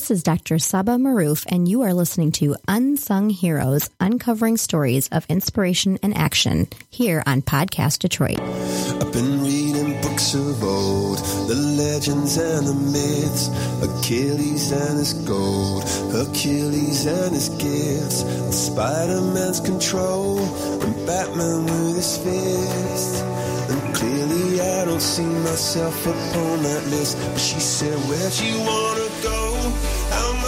[0.00, 0.58] This is Dr.
[0.58, 6.68] Saba Maroof, and you are listening to Unsung Heroes Uncovering Stories of Inspiration and Action
[6.88, 8.40] here on Podcast Detroit.
[8.40, 13.48] I've been reading books of old, the legends and the myths,
[13.84, 18.24] Achilles and his gold, Achilles and his gifts,
[18.56, 23.22] Spider Man's control, and Batman with his fist.
[23.68, 27.18] And clearly, I don't see myself upon that list.
[27.18, 28.99] But she said, Where'd you wanna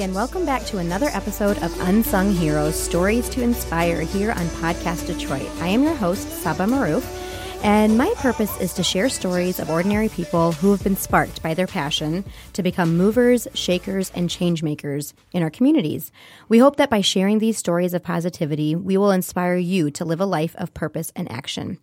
[0.00, 5.06] and welcome back to another episode of Unsung Heroes Stories to Inspire here on Podcast
[5.06, 5.46] Detroit.
[5.60, 7.04] I am your host, Saba Maroof,
[7.62, 11.52] and my purpose is to share stories of ordinary people who have been sparked by
[11.52, 12.24] their passion
[12.54, 16.10] to become movers, shakers, and change makers in our communities.
[16.48, 20.20] We hope that by sharing these stories of positivity, we will inspire you to live
[20.22, 21.78] a life of purpose and action.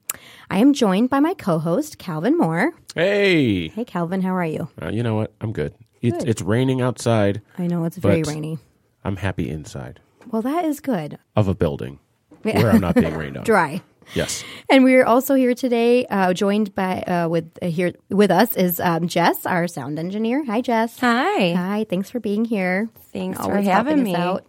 [0.50, 2.72] I am joined by my co host, Calvin Moore.
[2.96, 4.70] Hey, Hey, Calvin, how are you?
[4.82, 5.34] uh, you know what?
[5.40, 5.76] I'm good.
[6.02, 6.30] It's Good.
[6.30, 7.42] it's raining outside.
[7.58, 8.60] I know it's very rainy.
[9.04, 10.00] I'm happy inside
[10.32, 11.18] Well, that is good.
[11.36, 12.00] of a building
[12.44, 13.44] where I'm not being rained on.
[13.44, 13.82] Dry.
[14.16, 14.44] Yes.
[14.70, 18.80] And we're also here today, uh, joined by uh, with uh, here with us is
[18.80, 20.46] um, Jess, our sound engineer.
[20.46, 20.98] Hi, Jess.
[21.00, 21.52] Hi.
[21.54, 21.86] Hi.
[21.90, 22.88] Thanks for being here.
[23.12, 24.16] Thanks Always for having us me.
[24.16, 24.46] out.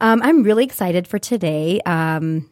[0.00, 1.80] Um, I'm really excited for today.
[1.86, 2.48] Um,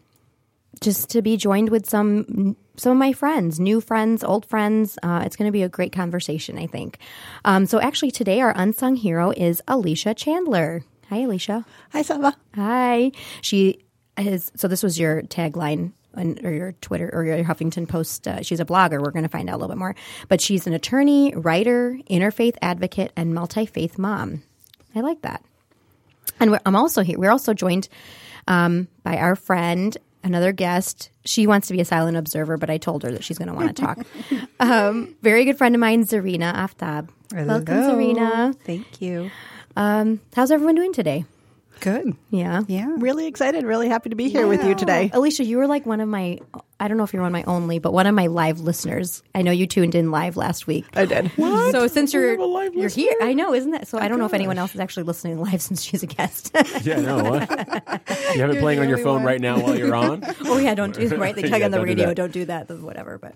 [0.81, 4.99] just to be joined with some some of my friends, new friends, old friends.
[5.03, 6.99] Uh, it's going to be a great conversation, I think.
[7.45, 10.83] Um, so actually, today our unsung hero is Alicia Chandler.
[11.11, 11.67] Hi, Alicia.
[11.93, 12.37] Hi, Saba.
[12.55, 13.13] Hi.
[13.43, 13.85] She
[14.17, 14.51] is.
[14.57, 15.93] So this was your tagline.
[16.17, 18.27] Or your Twitter or your Huffington Post.
[18.27, 19.01] Uh, she's a blogger.
[19.01, 19.95] We're going to find out a little bit more.
[20.27, 24.43] But she's an attorney, writer, interfaith advocate, and multi faith mom.
[24.93, 25.45] I like that.
[26.41, 27.17] And we're, I'm also here.
[27.17, 27.89] We're also joined
[28.49, 31.11] um, by our friend, another guest.
[31.25, 33.55] She wants to be a silent observer, but I told her that she's going to
[33.55, 33.99] want to talk.
[34.61, 37.09] um, very good friend of mine, Zarina Aftab.
[37.33, 37.97] Welcome, Hello.
[37.97, 38.59] Zarina.
[38.61, 39.31] Thank you.
[39.77, 41.25] Um, how's everyone doing today?
[41.81, 42.15] Good.
[42.31, 42.63] Yeah.
[42.69, 42.89] Yeah.
[42.99, 45.11] Really excited, really happy to be here with you today.
[45.13, 46.39] Alicia, you were like one of my,
[46.79, 49.23] I don't know if you're one of my only, but one of my live listeners.
[49.35, 50.85] I know you tuned in live last week.
[50.95, 51.29] I did.
[51.37, 51.73] What?
[51.73, 53.03] So since you're, a live you're listener?
[53.05, 53.89] here, I know, isn't that?
[53.89, 56.07] So oh, I don't know if anyone else is actually listening live since she's a
[56.07, 56.55] guest.
[56.83, 57.01] Yeah.
[57.01, 57.23] No.
[57.31, 57.51] What?
[58.35, 60.23] You have it playing on your phone right now while you're on.
[60.45, 61.35] oh yeah, don't do right.
[61.35, 62.17] They tell you Yeah, on the don't radio, that.
[62.17, 63.19] don't do that, then whatever.
[63.19, 63.35] But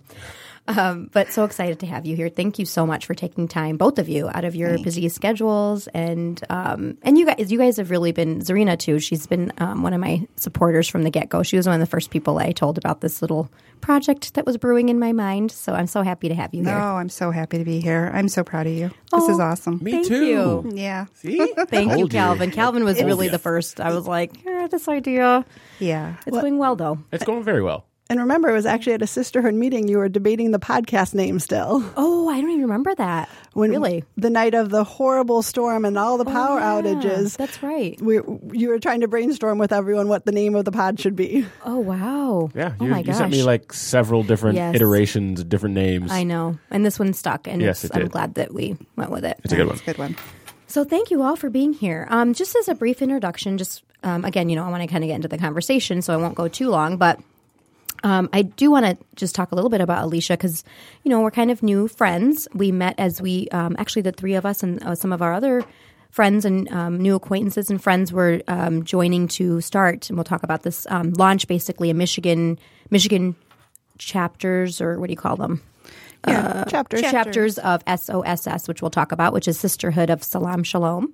[0.67, 2.29] um, but so excited to have you here.
[2.29, 5.87] Thank you so much for taking time, both of you, out of your busy schedules,
[5.89, 8.99] and um, and you guys, you guys have really been Zarina too.
[8.99, 11.43] She's been um, one of my supporters from the get go.
[11.43, 13.51] She was one of the first people I told about this little
[13.83, 15.53] project that was brewing in my mind.
[15.53, 16.71] So I'm so happy to have you Oh.
[16.97, 18.11] I'm so happy to be here.
[18.15, 18.89] I'm so proud of you.
[19.13, 19.43] This is Oh.
[19.43, 19.81] awesome.
[19.83, 20.25] Me Thank too.
[20.27, 20.71] you.
[20.75, 21.05] Yeah.
[21.13, 21.37] See?
[21.69, 22.51] Thank you, Told Calvin.
[22.51, 23.33] Calvin was Told really ya.
[23.33, 23.81] the first.
[23.81, 25.45] I was like, eh, this idea.
[25.79, 26.15] Yeah.
[26.27, 26.99] It's going well though.
[27.13, 27.85] It's going very well.
[28.11, 29.89] And remember, it was actually at a sisterhood meeting.
[29.89, 31.83] You were debating the podcast name still.
[31.97, 33.31] Oh, I don't even remember that.
[33.55, 34.05] When really?
[34.19, 37.37] the night of the horrible storm and all the power Oh, yeah, outages.
[37.39, 37.99] That's right.
[38.03, 38.21] We,
[38.53, 41.47] you were trying to brainstorm with everyone what the name of the pod should be.
[41.65, 42.51] Oh wow.
[42.55, 42.75] Yeah.
[42.79, 43.17] Oh you, my you gosh.
[43.17, 44.75] sent me like several different Yes.
[44.75, 46.11] iterations, different names.
[46.13, 49.13] I know, and this one stuck, and Yes, it's, it I'm glad that we went
[49.13, 49.41] with it.
[49.45, 49.75] It's a good one.
[49.77, 50.17] It's a good one.
[50.67, 52.07] So thank you all for being here.
[52.11, 55.03] Um, just as a brief introduction, just um, again, you know, I want to kind
[55.05, 57.19] of get into the conversation, so I won't go too long, but.
[58.05, 60.63] Um, I do want to just talk a little bit about Alicia because,
[61.03, 62.47] you know, we're kind of new friends.
[62.55, 65.33] We met as we um, actually the three of us and uh, some of our
[65.33, 65.65] other
[66.11, 70.45] friends and um, new acquaintances and friends were um, joining to start, and we'll talk
[70.45, 72.59] about this um, launch basically a Michigan
[72.91, 73.35] Michigan
[73.99, 75.63] chapters or what do you call them?
[76.27, 77.01] Yeah, chapters.
[77.01, 81.13] chapters of SOSS, which we'll talk about, which is Sisterhood of Salaam Shalom.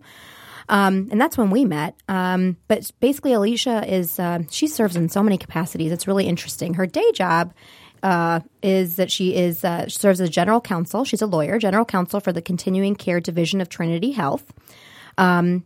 [0.71, 1.97] Um, and that's when we met.
[2.09, 5.91] Um, but basically, Alicia is uh, she serves in so many capacities.
[5.91, 6.75] It's really interesting.
[6.75, 7.53] Her day job
[8.05, 11.05] uh, is that she is uh, she serves as general counsel.
[11.05, 14.53] She's a lawyer, general counsel for the Continuing Care Division of Trinity Health.
[15.19, 15.65] Um,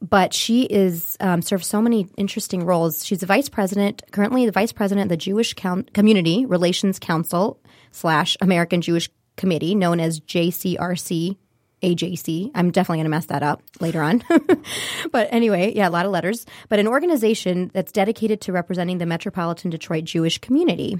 [0.00, 3.04] but she is um, serves so many interesting roles.
[3.04, 7.60] She's the vice president, currently the vice president of the Jewish Coun- Community Relations Council
[7.92, 11.36] slash American Jewish Committee, known as JCRC.
[11.82, 12.50] AJC.
[12.54, 14.24] I'm definitely going to mess that up later on.
[15.12, 16.46] but anyway, yeah, a lot of letters.
[16.68, 20.98] But an organization that's dedicated to representing the metropolitan Detroit Jewish community,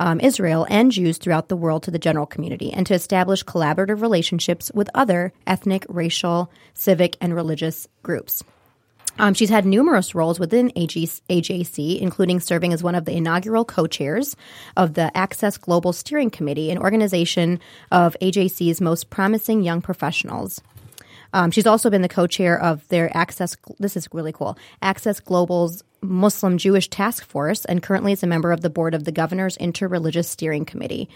[0.00, 4.02] um, Israel, and Jews throughout the world to the general community, and to establish collaborative
[4.02, 8.42] relationships with other ethnic, racial, civic, and religious groups.
[9.18, 13.64] Um, she's had numerous roles within AG, AJC, including serving as one of the inaugural
[13.64, 14.36] co-chairs
[14.76, 17.60] of the Access Global Steering Committee, an organization
[17.90, 20.60] of AJC's most promising young professionals.
[21.32, 23.56] Um, she's also been the co-chair of their Access.
[23.78, 24.56] This is really cool.
[24.80, 29.04] Access Global's Muslim Jewish Task Force, and currently is a member of the board of
[29.04, 31.08] the Governor's Interreligious Steering Committee.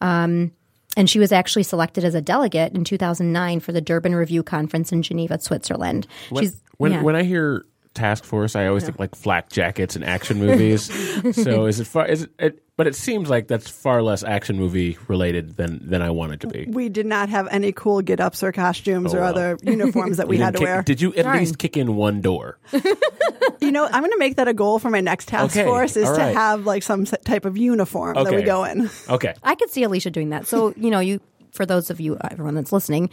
[0.00, 0.52] Um,
[0.96, 4.92] and she was actually selected as a delegate in 2009 for the Durban Review Conference
[4.92, 6.06] in Geneva, Switzerland.
[6.30, 7.02] When, She's when, yeah.
[7.02, 7.64] when I hear
[7.96, 10.84] task force, I always think like flak jackets and action movies.
[11.44, 12.06] so is it far?
[12.06, 12.62] Is it, it?
[12.76, 16.46] But it seems like that's far less action movie related than than I wanted to
[16.46, 16.66] be.
[16.68, 19.30] We did not have any cool get ups or costumes Oh, or well.
[19.30, 20.82] other uniforms that we You had to didn't kick- wear.
[20.82, 21.38] Did you at Darn.
[21.38, 22.58] least kick in one door?
[23.58, 25.96] You know, I'm going to make that a goal for my next task Okay, force
[25.96, 26.34] is all to right.
[26.34, 28.44] have like some s- type of uniform that we Okay.
[28.44, 28.90] go in.
[29.08, 29.34] Okay.
[29.42, 30.46] I could see Alicia doing that.
[30.46, 31.20] So, you know, you
[31.52, 33.08] for those of you, everyone that's listening,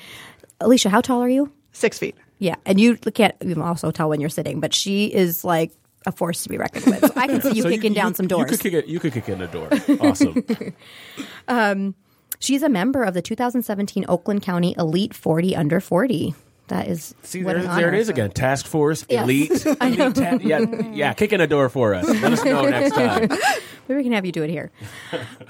[0.59, 1.51] Alicia, how tall are you?
[1.71, 2.15] Six feet.
[2.39, 5.71] Yeah, and you can't you can also tell when you're sitting, but she is like
[6.05, 6.99] a force to be reckoned with.
[7.05, 8.41] So I can see you So kicking down some doors.
[8.51, 8.87] You could kick it.
[8.87, 9.69] You could kick in a door.
[10.01, 10.43] Awesome.
[11.47, 11.95] Um,
[12.39, 16.33] she's a member of the 2017 Oakland County Elite 40 Under 40.
[16.69, 18.31] That is See, what there, there it is again.
[18.31, 19.23] Task force, Yes.
[19.23, 20.59] elite, elite ta- yeah,
[20.93, 21.13] yeah.
[21.13, 22.07] Kick in a door for us.
[22.07, 23.27] Let us know next time.
[23.87, 24.71] Maybe we can have you do it here.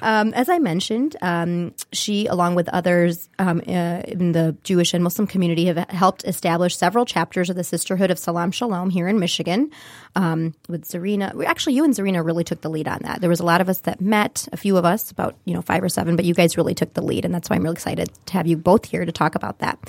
[0.02, 5.04] um, as I mentioned, um, she, along with others um, uh, in the Jewish and
[5.04, 9.20] Muslim community, have helped establish several chapters of the Sisterhood of Salaam Shalom here in
[9.20, 9.72] Michigan.
[10.16, 13.22] Um, with Zarina, actually, you and Zarina really took the lead on that.
[13.22, 15.62] There was a lot of us that met, a few of us, about you know
[15.62, 17.74] five or seven, but you guys really took the lead, and that's why I'm really
[17.74, 19.80] excited to have you both here to talk about that.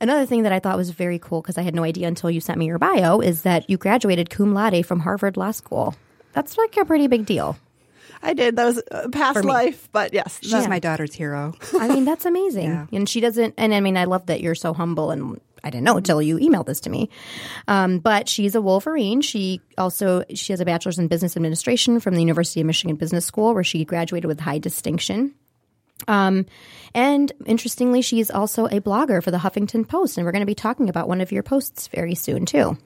[0.00, 2.40] Another thing that I thought was very cool because I had no idea until you
[2.40, 5.94] sent me your bio is that you graduated cum laude from Harvard Law School.
[6.32, 7.56] That's like a pretty big deal.
[8.24, 8.56] I did.
[8.56, 10.38] That was a past life, but yes.
[10.42, 11.54] She's that- my daughter's hero.
[11.78, 12.64] I mean, that's amazing.
[12.70, 12.86] Yeah.
[12.92, 15.84] And she doesn't, and I mean, I love that you're so humble and I didn't
[15.84, 17.08] know until you emailed this to me.
[17.68, 19.22] Um, but she's a Wolverine.
[19.22, 23.24] She also, she has a bachelor's in business administration from the University of Michigan Business
[23.24, 25.34] School where she graduated with high distinction.
[26.08, 26.46] Um,
[26.94, 30.54] and interestingly, she's also a blogger for the Huffington Post, and we're going to be
[30.54, 32.76] talking about one of your posts very soon too.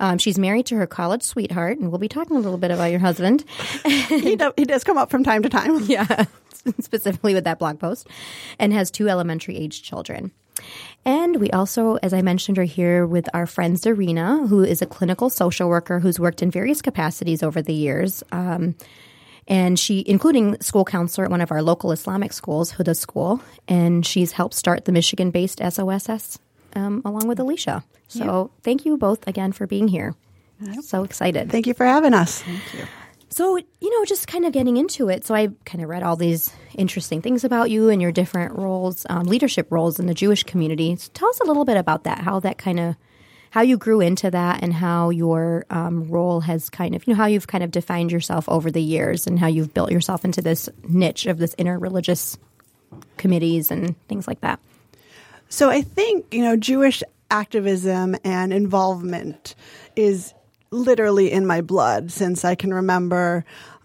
[0.00, 2.90] Um, she's married to her college sweetheart, and we'll be talking a little bit about
[2.90, 3.44] your husband.
[3.84, 5.82] he, do, he does come up from time to time.
[5.92, 6.24] Yeah,
[6.80, 8.08] specifically with that blog post,
[8.58, 10.32] and has two elementary age children.
[11.04, 14.86] And we also, as I mentioned, are here with our friend Zarina, who is a
[14.86, 18.22] clinical social worker who's worked in various capacities over the years.
[18.32, 18.76] Um,
[19.48, 24.06] and she, including school counselor at one of our local Islamic schools, Huda School, and
[24.06, 26.38] she's helped start the Michigan based SOSS
[26.74, 27.84] um, along with Alicia.
[28.08, 30.14] So thank you both again for being here.
[30.82, 31.50] So excited.
[31.50, 32.42] Thank you for having us.
[32.42, 32.86] Thank you.
[33.30, 35.24] So, you know, just kind of getting into it.
[35.24, 39.06] So, I kind of read all these interesting things about you and your different roles,
[39.08, 40.94] um, leadership roles in the Jewish community.
[40.96, 42.96] So tell us a little bit about that, how that kind of,
[43.52, 47.18] how you grew into that and how your um, role has kind of, you know,
[47.18, 50.40] how you've kind of defined yourself over the years and how you've built yourself into
[50.40, 52.38] this niche of this interreligious
[53.18, 54.58] committees and things like that.
[55.50, 59.54] So I think, you know, Jewish activism and involvement
[59.96, 60.32] is
[60.70, 63.44] literally in my blood since I can remember.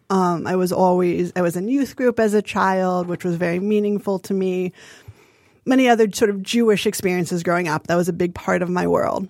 [0.09, 3.59] Um, I was always, I was in youth group as a child, which was very
[3.59, 4.71] meaningful to me.
[5.65, 7.87] Many other sort of Jewish experiences growing up.
[7.87, 9.27] That was a big part of my world.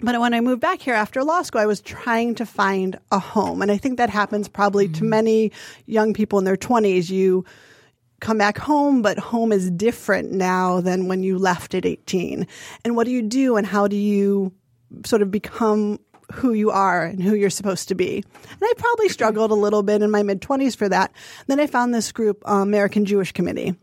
[0.00, 3.18] But when I moved back here after law school, I was trying to find a
[3.18, 3.62] home.
[3.62, 5.52] And I think that happens probably to many
[5.86, 7.08] young people in their 20s.
[7.08, 7.44] You
[8.20, 12.46] come back home, but home is different now than when you left at 18.
[12.84, 14.52] And what do you do and how do you
[15.04, 15.98] sort of become
[16.32, 18.16] who you are and who you're supposed to be?
[18.16, 21.12] And I probably struggled a little bit in my mid 20s for that.
[21.46, 23.76] Then I found this group, uh, American Jewish Committee,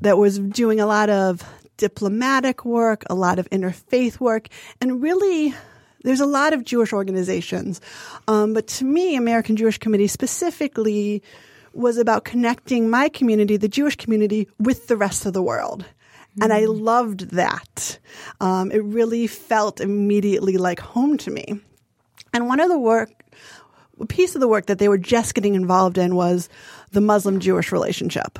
[0.00, 1.42] that was doing a lot of
[1.82, 4.46] diplomatic work, a lot of interfaith work,
[4.80, 5.52] and really
[6.04, 7.80] there's a lot of Jewish organizations.
[8.28, 11.24] Um, but to me, American Jewish Committee specifically
[11.72, 15.84] was about connecting my community, the Jewish community, with the rest of the world.
[16.40, 17.98] And I loved that.
[18.40, 21.60] Um, it really felt immediately like home to me.
[22.32, 23.10] And one of the work,
[24.00, 26.48] a piece of the work that they were just getting involved in was
[26.92, 28.38] the Muslim Jewish relationship.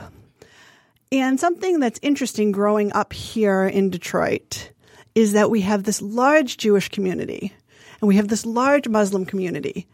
[1.13, 4.73] And something that's interesting growing up here in Detroit
[5.15, 7.53] is that we have this large Jewish community
[8.01, 9.87] and we have this large Muslim community.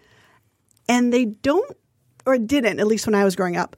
[0.89, 1.77] And they don't,
[2.25, 3.77] or didn't, at least when I was growing up,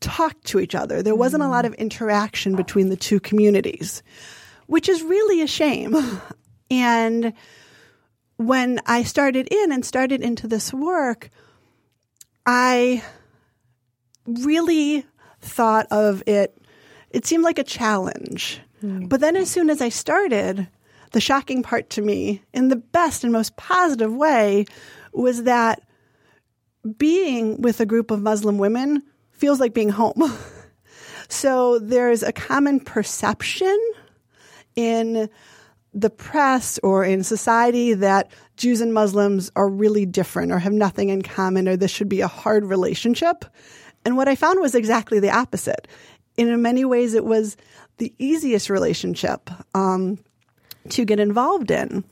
[0.00, 1.02] talk to each other.
[1.02, 4.02] There wasn't a lot of interaction between the two communities,
[4.66, 5.96] which is really a shame.
[6.70, 7.34] And
[8.38, 11.28] when I started in and started into this work,
[12.46, 13.02] I
[14.26, 15.04] really
[15.42, 16.56] thought of it,
[17.12, 18.60] it seemed like a challenge.
[18.80, 19.06] Hmm.
[19.06, 20.68] But then as soon as I started,
[21.12, 24.64] the shocking part to me, in the best and most positive way,
[25.12, 25.82] was that
[26.98, 30.22] being with a group of Muslim women feels like being home.
[31.28, 33.78] so there's a common perception
[34.74, 35.28] in
[35.94, 41.10] the press or in society that Jews and Muslims are really different or have nothing
[41.10, 43.44] in common or this should be a hard relationship.
[44.04, 45.86] And what I found was exactly the opposite.
[46.36, 47.56] In many ways, it was
[47.98, 50.18] the easiest relationship um,
[50.90, 52.04] to get involved in.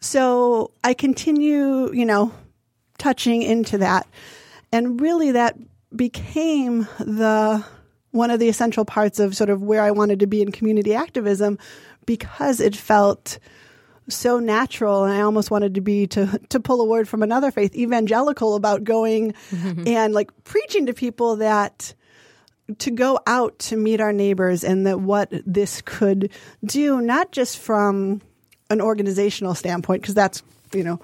[0.00, 2.32] So I continue, you know,
[2.98, 4.06] touching into that.
[4.72, 5.56] And really, that
[5.94, 7.64] became the
[8.10, 10.94] one of the essential parts of sort of where I wanted to be in community
[10.94, 11.58] activism
[12.06, 13.38] because it felt
[14.08, 17.50] so natural and I almost wanted to be to to pull a word from another
[17.50, 19.34] faith evangelical about going
[19.86, 21.94] and like preaching to people that
[22.78, 26.30] to go out to meet our neighbors and that what this could
[26.64, 28.22] do not just from
[28.70, 30.42] an organizational standpoint because that's
[30.72, 31.00] you know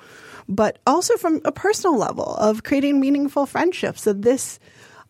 [0.48, 4.58] but also from a personal level of creating meaningful friendships that this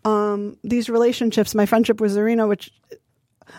[0.04, 2.73] um, these relationships my friendship with Zarina which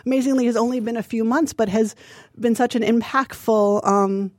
[0.06, 1.96] amazingly has only been a few months, but has
[2.40, 4.32] been such an impactful um,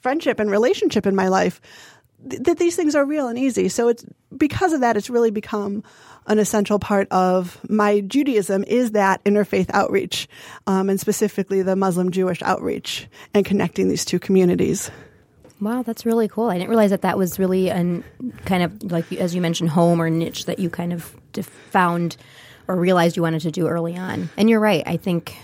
[0.00, 1.60] friendship and relationship in my life
[2.28, 3.68] th- that these things are real and easy.
[3.68, 4.04] So it's
[4.36, 5.82] because of that, it's really become
[6.26, 10.28] an essential part of my Judaism is that interfaith outreach,
[10.66, 14.90] um, and specifically the Muslim Jewish outreach and connecting these two communities.
[15.60, 16.48] Wow, that's really cool.
[16.48, 18.02] I didn't realize that that was really an
[18.46, 21.14] kind of like as you mentioned home or niche that you kind of
[21.70, 22.16] found
[22.66, 24.30] or realized you wanted to do early on.
[24.36, 24.82] And you're right.
[24.86, 25.36] I think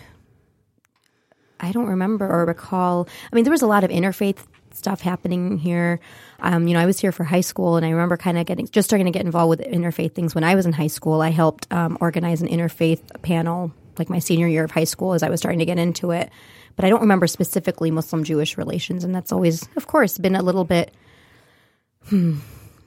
[1.60, 3.08] I don't remember or recall.
[3.30, 4.38] I mean, there was a lot of interfaith
[4.72, 6.00] stuff happening here.
[6.40, 8.66] Um, you know, I was here for high school, and I remember kind of getting
[8.68, 11.20] just starting to get involved with interfaith things when I was in high school.
[11.20, 15.22] I helped um, organize an interfaith panel like my senior year of high school as
[15.22, 16.30] I was starting to get into it.
[16.76, 20.42] But I don't remember specifically Muslim Jewish relations, and that's always, of course, been a
[20.42, 20.92] little bit
[22.08, 22.38] hmm,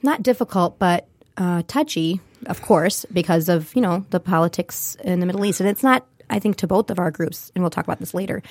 [0.03, 5.25] not difficult, but uh, touchy, of course, because of you know the politics in the
[5.25, 6.05] Middle East, and it's not.
[6.31, 8.43] I think to both of our groups, and we'll talk about this later.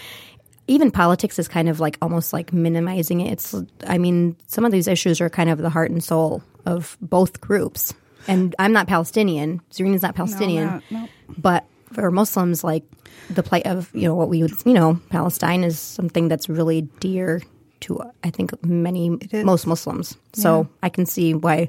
[0.68, 3.32] Even politics is kind of like almost like minimizing it.
[3.32, 3.54] It's,
[3.87, 7.40] I mean, some of these issues are kind of the heart and soul of both
[7.40, 7.92] groups.
[8.28, 9.60] And I'm not Palestinian.
[9.72, 11.08] Zarina's not Palestinian, No, no.
[11.38, 12.84] but for Muslims, like
[13.30, 16.82] the plight of you know what we would you know Palestine is something that's really
[17.00, 17.42] dear
[17.80, 20.16] to I think many most Muslims.
[20.34, 21.68] So I can see why.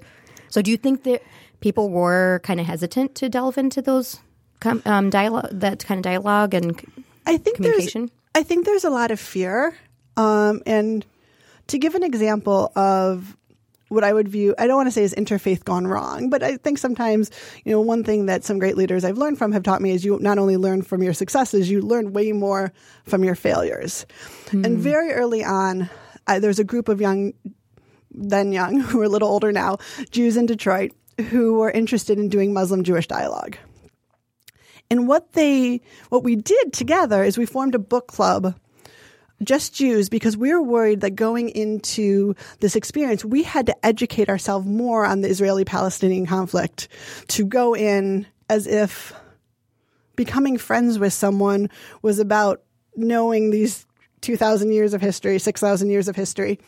[0.49, 1.21] So do you think that
[1.61, 4.19] people were kind of hesitant to delve into those
[4.85, 6.79] um, dialogue, that kind of dialogue and
[7.25, 8.11] I think Communication?
[8.39, 9.75] I think there's a lot of fear.
[10.15, 11.05] Um, and
[11.67, 13.35] to give an example of
[13.89, 16.55] what I would view, I don't want to say is interfaith gone wrong, but I
[16.55, 17.31] think sometimes,
[17.65, 20.05] you know, one thing that some great leaders I've learned from have taught me is
[20.05, 22.71] you not only learn from your successes, you learn way more
[23.03, 24.05] from your failures.
[24.63, 25.89] And very early on,
[26.25, 27.33] I, there's a group of young,
[28.09, 29.79] then young, who are a little older now,
[30.11, 30.93] Jews in Detroit
[31.29, 33.57] who were interested in doing Muslim Jewish dialogue.
[34.89, 38.59] And what they, what we did together is we formed a book club,
[39.43, 44.29] just Jews, because we were worried that going into this experience, we had to educate
[44.29, 46.87] ourselves more on the Israeli Palestinian conflict
[47.29, 49.13] to go in as if
[50.15, 51.69] becoming friends with someone
[52.01, 52.63] was about
[52.95, 53.85] knowing these
[54.21, 56.59] 2,000 years of history, 6,000 years of history.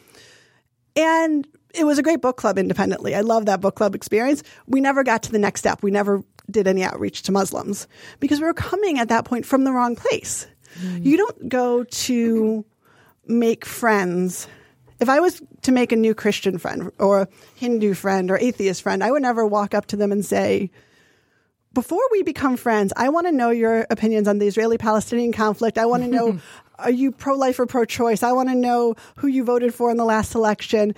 [0.96, 3.16] And it was a great book club independently.
[3.16, 4.44] I love that book club experience.
[4.68, 5.84] We never got to the next step.
[5.84, 7.88] We never did any outreach to Muslims
[8.20, 10.48] because we were coming at that point from the wrong place.
[11.00, 12.66] You don't go to
[13.28, 14.48] make friends.
[15.00, 18.82] If I was to make a new Christian friend or a Hindu friend or atheist
[18.82, 20.72] friend, I would never walk up to them and say,
[21.74, 25.78] before we become friends, I want to know your opinions on the Israeli Palestinian conflict.
[25.78, 26.40] I want to know
[26.80, 28.24] are you pro life or pro choice?
[28.24, 30.96] I want to know who you voted for in the last election.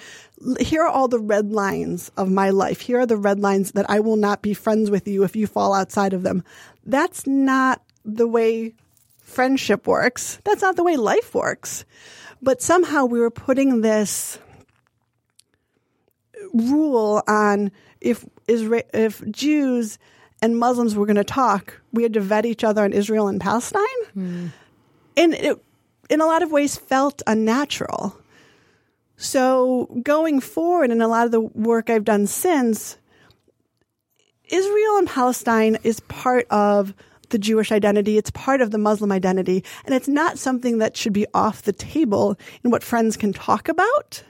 [0.59, 2.81] Here are all the red lines of my life.
[2.81, 5.45] Here are the red lines that I will not be friends with you if you
[5.45, 6.43] fall outside of them.
[6.85, 8.73] That's not the way
[9.19, 10.39] friendship works.
[10.43, 11.85] That's not the way life works.
[12.41, 14.37] But somehow we were putting this
[16.53, 19.97] rule on if Isra- if Jews
[20.43, 23.39] and Muslims were going to talk, we had to vet each other on Israel and
[23.39, 24.01] Palestine.
[25.15, 25.57] And it,
[26.09, 28.17] in a lot of ways, felt unnatural.
[29.15, 32.97] So going forward, and a lot of the work I've done since,
[34.51, 36.93] Israel and Palestine is part of
[37.29, 38.17] the Jewish identity.
[38.17, 39.63] It's part of the Muslim identity.
[39.85, 43.69] And it's not something that should be off the table in what friends can talk
[43.69, 44.23] about.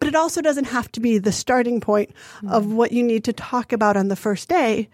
[0.00, 2.10] But it also doesn't have to be the starting point
[2.50, 4.88] of what you need to talk about on the first day.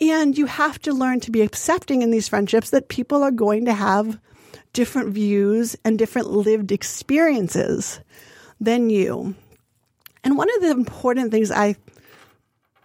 [0.00, 3.66] And you have to learn to be accepting in these friendships that people are going
[3.66, 4.18] to have
[4.72, 8.00] different views and different lived experiences
[8.60, 9.34] than you.
[10.24, 11.76] And one of the important things I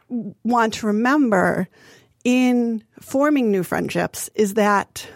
[0.10, 1.68] want to remember
[2.24, 5.08] in forming new friendships is that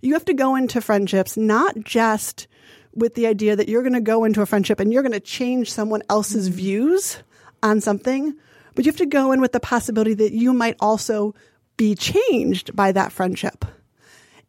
[0.00, 2.46] you have to go into friendships not just
[2.94, 5.20] with the idea that you're going to go into a friendship and you're going to
[5.20, 7.18] change someone else's views
[7.62, 8.36] on something,
[8.74, 11.34] but you have to go in with the possibility that you might also
[11.76, 13.64] be changed by that friendship.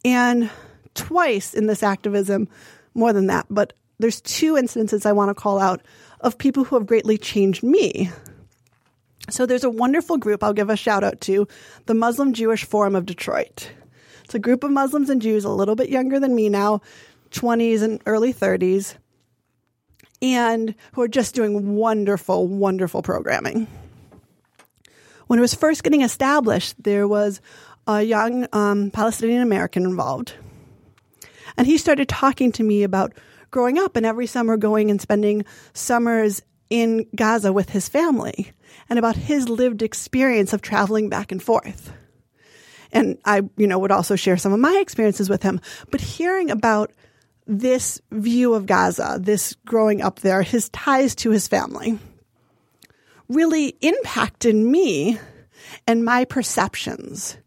[0.03, 0.49] And
[0.93, 2.47] twice in this activism,
[2.93, 5.81] more than that, but there's two instances I want to call out
[6.21, 8.09] of people who have greatly changed me.
[9.29, 11.47] So there's a wonderful group I'll give a shout out to,
[11.87, 13.71] the Muslim Jewish Forum of Detroit.
[14.23, 16.81] It's a group of Muslims and Jews a little bit younger than me now,
[17.31, 18.95] 20s and early 30s,
[20.21, 23.67] and who are just doing wonderful, wonderful programming.
[25.27, 27.41] When it was first getting established, there was
[27.87, 30.33] a young um, Palestinian American involved.
[31.57, 33.13] And he started talking to me about
[33.51, 38.51] growing up and every summer going and spending summers in Gaza with his family
[38.89, 41.91] and about his lived experience of traveling back and forth.
[42.91, 45.59] And I, you know, would also share some of my experiences with him.
[45.91, 46.91] But hearing about
[47.47, 51.99] this view of Gaza, this growing up there, his ties to his family,
[53.27, 55.19] really impacted me
[55.87, 57.37] and my perceptions.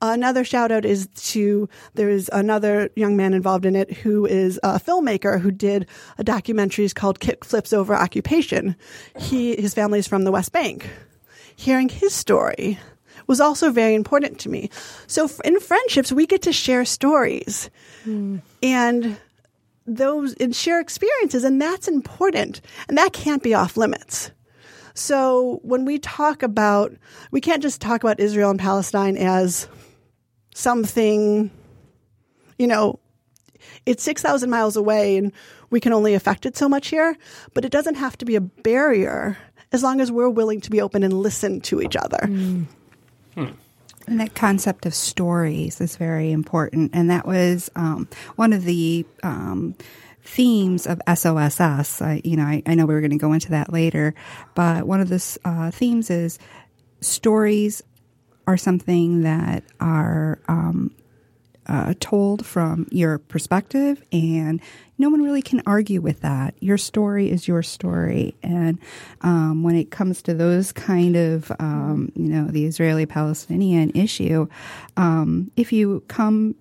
[0.00, 4.78] Another shout out is to there's another young man involved in it who is a
[4.78, 8.76] filmmaker who did a documentary called Kick Flips Over Occupation.
[9.18, 10.88] He his family is from the West Bank.
[11.56, 12.78] Hearing his story
[13.26, 14.70] was also very important to me.
[15.08, 17.68] So in friendships, we get to share stories
[18.04, 18.38] hmm.
[18.62, 19.18] and
[19.84, 22.60] those and share experiences, and that's important.
[22.88, 24.30] And that can't be off limits.
[24.98, 26.92] So when we talk about,
[27.30, 29.68] we can't just talk about Israel and Palestine as
[30.54, 31.52] something,
[32.58, 32.98] you know,
[33.86, 35.32] it's 6,000 miles away and
[35.70, 37.16] we can only affect it so much here,
[37.54, 39.38] but it doesn't have to be a barrier
[39.70, 42.18] as long as we're willing to be open and listen to each other.
[44.08, 46.90] And that concept of stories is very important.
[46.92, 49.76] And that was um, one of the um,
[50.28, 52.02] themes of SOSS.
[52.02, 54.14] I, you know, I, I know we were going to go into that later,
[54.54, 56.38] but one of the uh, themes is
[57.00, 57.82] stories
[58.46, 60.94] are something that are um,
[61.66, 64.60] uh, told from your perspective, and
[64.96, 66.54] no one really can argue with that.
[66.60, 68.78] Your story is your story, and
[69.22, 74.46] um, when it comes to those kind of, um, you know, the Israeli-Palestinian issue,
[74.96, 76.54] um, if you come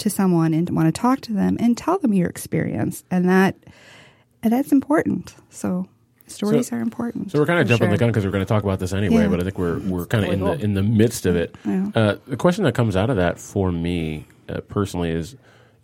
[0.00, 3.56] to someone and want to talk to them and tell them your experience, and that
[4.42, 5.34] and that's important.
[5.50, 5.86] So
[6.26, 7.30] stories So- are important.
[7.32, 7.96] So we're kind of jumping sure.
[7.96, 9.22] the gun because we're going to talk about this anyway.
[9.22, 9.28] Yeah.
[9.28, 11.54] But I think we're we're kind of in the in the midst of it.
[11.64, 11.90] Yeah.
[11.94, 15.38] Uh, the question that comes out of that for me uh, personally is, you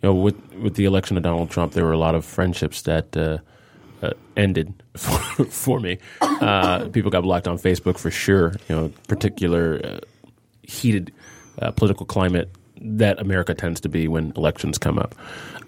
[0.09, 3.15] know, with with the election of Donald Trump, there were a lot of friendships that
[3.15, 3.37] uh,
[4.01, 5.97] uh, ended for, for me.
[6.21, 8.53] Uh, people got blocked on Facebook for sure.
[8.69, 9.99] You know, particular uh,
[10.63, 11.11] heated
[11.61, 12.49] uh, political climate
[12.81, 15.15] that America tends to be when elections come up.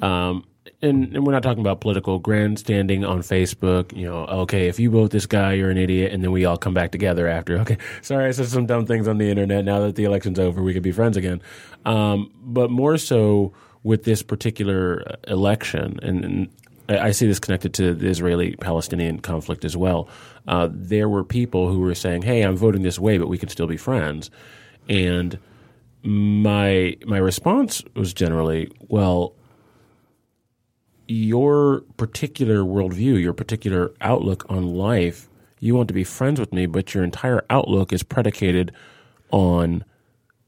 [0.03, 0.45] Um,
[0.81, 3.95] and, and we're not talking about political grandstanding on Facebook.
[3.95, 6.57] You know, okay, if you vote this guy, you're an idiot, and then we all
[6.57, 7.57] come back together after.
[7.59, 9.65] Okay, sorry, I said some dumb things on the internet.
[9.65, 11.41] Now that the election's over, we could be friends again.
[11.85, 16.49] Um, but more so with this particular uh, election, and, and
[16.89, 20.09] I see this connected to the Israeli-Palestinian conflict as well.
[20.47, 23.49] Uh, there were people who were saying, "Hey, I'm voting this way, but we can
[23.49, 24.31] still be friends,"
[24.87, 25.37] and
[26.03, 29.35] my my response was generally, "Well,
[31.07, 35.27] your particular worldview, your particular outlook on life,
[35.59, 38.71] you want to be friends with me, but your entire outlook is predicated
[39.31, 39.83] on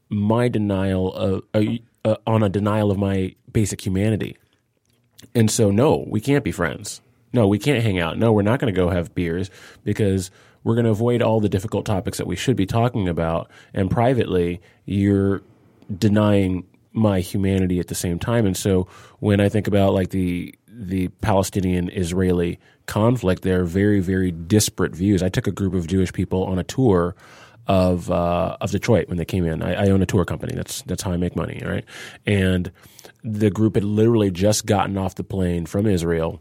[0.08, 1.62] my denial of uh,
[2.04, 4.36] uh, on a denial of my basic humanity.
[5.34, 7.00] And so, no, we can't be friends.
[7.32, 8.18] No, we can't hang out.
[8.18, 9.50] No, we're not going to go have beers
[9.84, 10.30] because
[10.64, 13.50] we're going to avoid all the difficult topics that we should be talking about.
[13.74, 15.42] And privately, you're
[15.96, 18.46] denying my humanity at the same time.
[18.46, 18.86] And so,
[19.20, 24.94] when I think about like the the Palestinian Israeli conflict, there are very very disparate
[24.94, 25.22] views.
[25.22, 27.14] I took a group of Jewish people on a tour
[27.66, 29.62] of uh, of Detroit when they came in.
[29.62, 30.54] I, I own a tour company.
[30.54, 31.84] That's that's how I make money, right?
[32.26, 32.70] And
[33.22, 36.40] the group had literally just gotten off the plane from Israel.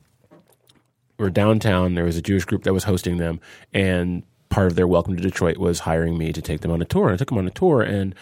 [1.21, 1.93] We're downtown.
[1.93, 3.39] There was a Jewish group that was hosting them,
[3.71, 6.85] and part of their welcome to Detroit was hiring me to take them on a
[6.85, 7.09] tour.
[7.09, 8.15] And I took them on a tour, and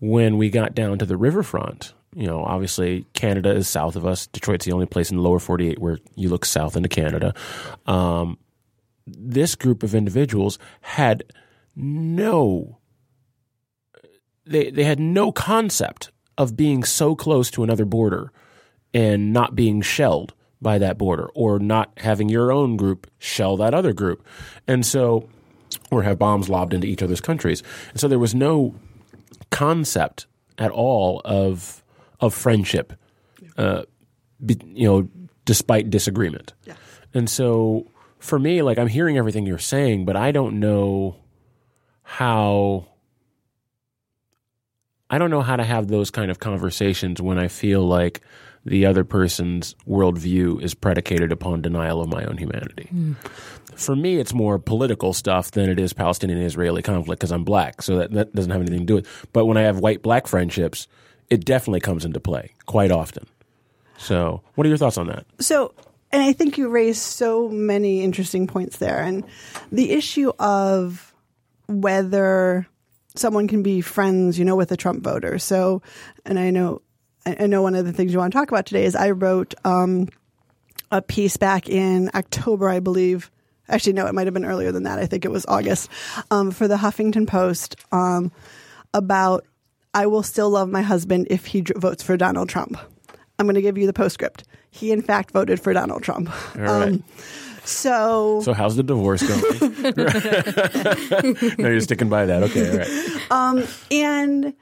[0.00, 4.26] when we got down to the riverfront, you know, obviously Canada is south of us.
[4.26, 7.34] Detroit's the only place in the lower 48 where you look south into Canada.
[7.86, 8.36] Um,
[9.06, 11.22] this group of individuals had
[11.76, 12.80] no
[14.44, 18.32] they they had no concept of being so close to another border
[18.92, 23.74] and not being shelled by that border or not having your own group shell that
[23.74, 24.24] other group.
[24.66, 25.28] And so,
[25.90, 27.62] or have bombs lobbed into each other's countries.
[27.90, 28.74] And so there was no
[29.50, 30.26] concept
[30.58, 31.82] at all of
[32.20, 32.92] of friendship,
[33.56, 33.82] uh,
[34.44, 35.08] be, you know,
[35.46, 36.52] despite disagreement.
[36.64, 36.74] Yeah.
[37.14, 41.16] And so for me, like I'm hearing everything you're saying, but I don't know
[42.02, 42.86] how
[45.08, 48.20] I don't know how to have those kind of conversations when I feel like
[48.64, 52.88] the other person's worldview is predicated upon denial of my own humanity.
[52.90, 53.12] Hmm.
[53.74, 57.82] For me, it's more political stuff than it is Palestinian Israeli conflict because I'm black,
[57.82, 59.28] so that, that doesn't have anything to do with it.
[59.32, 60.86] But when I have white black friendships,
[61.30, 63.26] it definitely comes into play quite often.
[63.96, 65.26] So, what are your thoughts on that?
[65.40, 65.74] So,
[66.12, 69.02] and I think you raised so many interesting points there.
[69.02, 69.24] And
[69.70, 71.14] the issue of
[71.68, 72.66] whether
[73.14, 75.38] someone can be friends, you know, with a Trump voter.
[75.38, 75.82] So,
[76.24, 76.82] and I know,
[77.38, 79.54] I know one of the things you want to talk about today is I wrote
[79.64, 80.08] um,
[80.90, 83.30] a piece back in October, I believe.
[83.68, 84.98] Actually, no, it might have been earlier than that.
[84.98, 85.88] I think it was August
[86.30, 88.32] um, for the Huffington Post um,
[88.92, 89.46] about
[89.94, 92.76] I will still love my husband if he votes for Donald Trump.
[93.38, 94.44] I'm going to give you the postscript.
[94.70, 96.30] He, in fact, voted for Donald Trump.
[96.56, 97.02] Um, All right.
[97.64, 99.40] So, So, how's the divorce going?
[101.58, 102.42] no, you're sticking by that.
[102.44, 102.88] Okay, all right.
[103.90, 104.54] and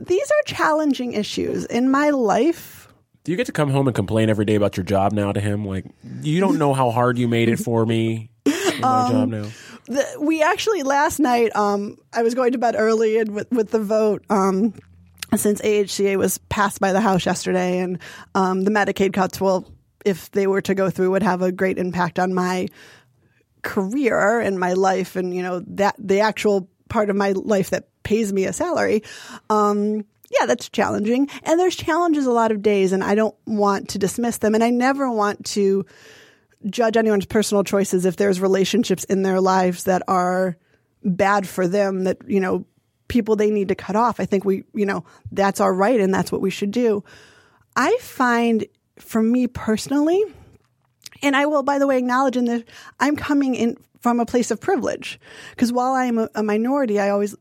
[0.00, 2.88] these are challenging issues in my life.
[3.24, 5.40] Do you get to come home and complain every day about your job now to
[5.40, 5.64] him?
[5.64, 5.86] Like,
[6.20, 9.46] you don't know how hard you made it for me in my job now.
[9.86, 13.70] The, we actually last night, um, I was going to bed early and with, with
[13.70, 14.74] the vote, um,
[15.36, 17.98] since AHCA was passed by the House yesterday, and
[18.34, 19.72] um, the Medicaid cuts will,
[20.04, 22.68] if they were to go through, would have a great impact on my
[23.62, 27.88] career and my life, and you know that the actual part of my life that
[28.04, 29.02] pays me a salary.
[29.50, 33.90] Um, yeah, that's challenging, and there's challenges a lot of days, and I don't want
[33.90, 35.84] to dismiss them, and I never want to
[36.66, 40.56] judge anyone's personal choices if there's relationships in their lives that are
[41.04, 42.64] bad for them that you know
[43.06, 44.18] people they need to cut off.
[44.18, 47.04] I think we you know that's our right and that's what we should do.
[47.76, 48.64] I find
[48.98, 50.22] for me personally
[51.22, 52.62] and i will by the way acknowledge in this
[53.00, 55.18] i'm coming in from a place of privilege.
[55.50, 57.34] Because while i'm a, a minority i always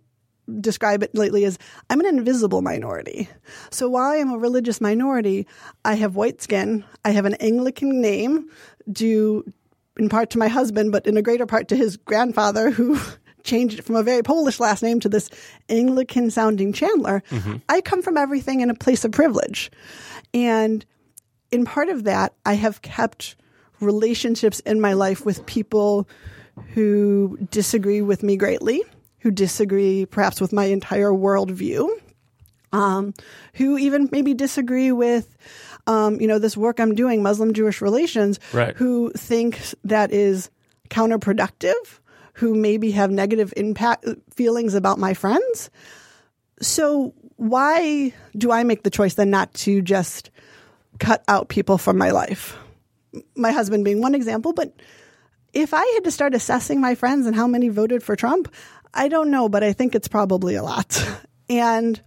[0.59, 1.57] describe it lately as
[1.89, 3.29] I'm an invisible minority.
[3.69, 5.47] So while I am a religious minority,
[5.85, 8.49] I have white skin, I have an Anglican name
[8.91, 9.51] due
[9.97, 12.99] in part to my husband, but in a greater part to his grandfather who
[13.43, 15.29] changed it from a very Polish last name to this
[15.69, 17.23] Anglican sounding Chandler.
[17.29, 17.57] Mm-hmm.
[17.69, 19.71] I come from everything in a place of privilege.
[20.33, 20.85] And
[21.51, 23.35] in part of that, I have kept
[23.79, 26.07] relationships in my life with people
[26.73, 28.81] who disagree with me greatly,
[29.23, 31.89] who disagree perhaps with my entire worldview,
[32.73, 33.13] um,
[33.53, 35.35] who even maybe disagree with,
[35.87, 38.75] um, you know, this work I'm doing, Muslim Jewish relations, Right.
[38.75, 40.49] who think that is
[40.89, 41.73] counterproductive,
[42.33, 45.69] who maybe have negative impact feelings about my friends.
[46.61, 50.31] So why do I make the choice then not to just
[50.99, 52.57] cut out people from my life?
[53.35, 54.73] My husband being one example, but
[55.53, 58.51] if I had to start assessing my friends and how many voted for Trump,
[58.93, 61.01] I don't know, but I think it's probably a lot.
[61.49, 62.01] And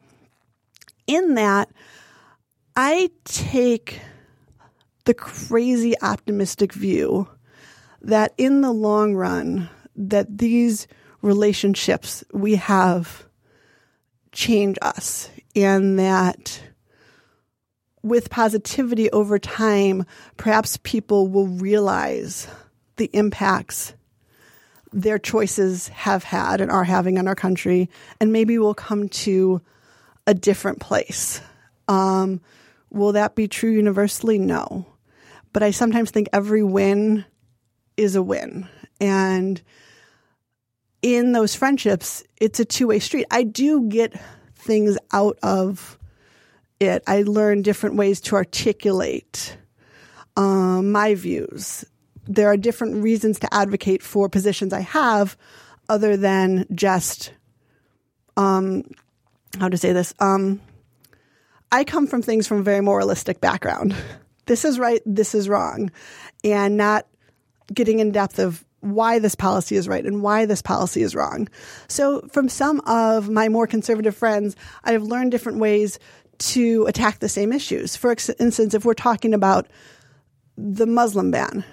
[1.06, 1.68] in that,
[2.74, 4.00] I take
[5.04, 7.28] the crazy optimistic view
[8.00, 10.88] that in the long run, that these
[11.20, 13.26] relationships we have
[14.32, 16.62] change us and that
[18.02, 22.46] with positivity over time, perhaps people will realize
[22.96, 23.94] the impacts
[24.92, 27.88] their choices have had and are having on our country,
[28.20, 29.60] and maybe we'll come to
[30.26, 31.40] a different place.
[31.88, 32.40] Um,
[32.90, 34.38] will that be true universally?
[34.38, 34.86] No.
[35.52, 37.24] But I sometimes think every win
[37.96, 38.68] is a win.
[39.00, 39.60] And
[41.02, 43.26] in those friendships, it's a two way street.
[43.30, 44.18] I do get
[44.54, 45.98] things out of
[46.80, 47.02] it.
[47.06, 49.56] I learn different ways to articulate
[50.36, 51.84] um, my views.
[52.26, 55.36] There are different reasons to advocate for positions I have
[55.88, 57.32] other than just,
[58.36, 58.84] um,
[59.58, 60.12] how to say this?
[60.18, 60.60] Um,
[61.70, 63.94] I come from things from a very moralistic background.
[64.46, 65.90] This is right, this is wrong,
[66.44, 67.08] and not
[67.74, 71.48] getting in depth of why this policy is right and why this policy is wrong.
[71.88, 75.98] So, from some of my more conservative friends, I have learned different ways
[76.38, 77.96] to attack the same issues.
[77.96, 79.66] For instance, if we're talking about
[80.56, 81.64] the Muslim ban,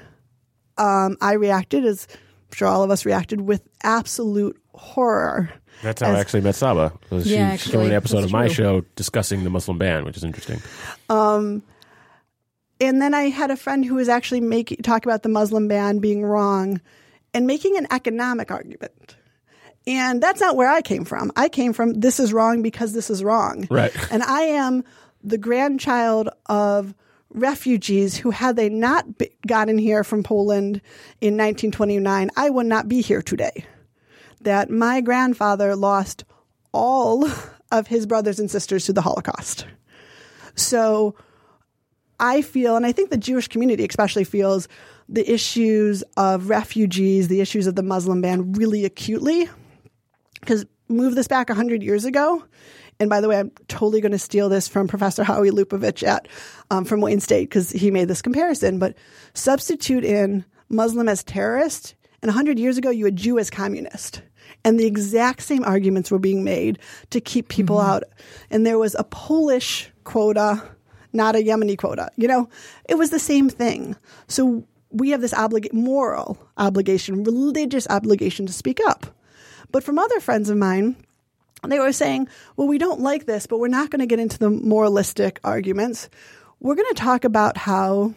[0.77, 5.51] um, I reacted, as I'm sure all of us reacted, with absolute horror.
[5.81, 6.93] That's how I actually met Saba.
[7.09, 8.53] Was Yeah, she, she's doing an episode of my true.
[8.53, 10.61] show discussing the Muslim ban, which is interesting.
[11.09, 11.61] and
[12.79, 16.23] then I had a friend who was actually making talk about the Muslim ban being
[16.23, 16.81] wrong
[17.33, 19.15] and making an economic argument.
[19.85, 21.31] And that's not where I came from.
[21.35, 23.67] I came from this is wrong because this is wrong.
[23.69, 23.93] Right.
[24.11, 24.83] And I am
[25.23, 26.93] the grandchild of
[27.33, 29.05] refugees who, had they not
[29.45, 30.81] gotten here from Poland
[31.21, 33.65] in 1929, I would not be here today.
[34.41, 36.25] That my grandfather lost
[36.71, 37.27] all
[37.71, 39.65] of his brothers and sisters to the Holocaust.
[40.55, 41.15] So
[42.19, 44.67] I feel, and I think the Jewish community especially feels
[45.09, 49.49] the issues of refugees, the issues of the Muslim ban really acutely.
[50.39, 52.43] Because move this back 100 years ago,
[52.99, 56.27] and by the way, I'm totally going to steal this from Professor Howie Lupovitch at
[56.71, 58.79] um, from Wayne State because he made this comparison.
[58.79, 58.95] But
[59.33, 64.21] substitute in Muslim as terrorist, and 100 years ago, you had Jew as communist.
[64.63, 66.79] And the exact same arguments were being made
[67.09, 67.89] to keep people mm-hmm.
[67.89, 68.03] out.
[68.49, 70.63] And there was a Polish quota,
[71.11, 72.09] not a Yemeni quota.
[72.15, 72.49] You know,
[72.87, 73.97] it was the same thing.
[74.27, 79.05] So we have this oblig- moral obligation, religious obligation to speak up.
[79.71, 80.95] But from other friends of mine,
[81.71, 84.37] they were saying, well, we don't like this, but we're not going to get into
[84.37, 86.09] the moralistic arguments.
[86.59, 88.13] We're going to talk about how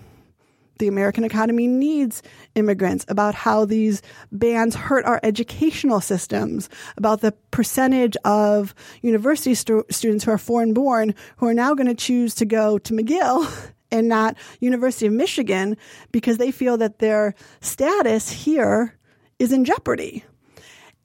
[0.78, 2.22] the American economy needs
[2.54, 9.84] immigrants, about how these bans hurt our educational systems, about the percentage of university stu-
[9.90, 13.50] students who are foreign born who are now going to choose to go to McGill
[13.90, 15.76] and not University of Michigan
[16.12, 18.96] because they feel that their status here
[19.38, 20.24] is in jeopardy.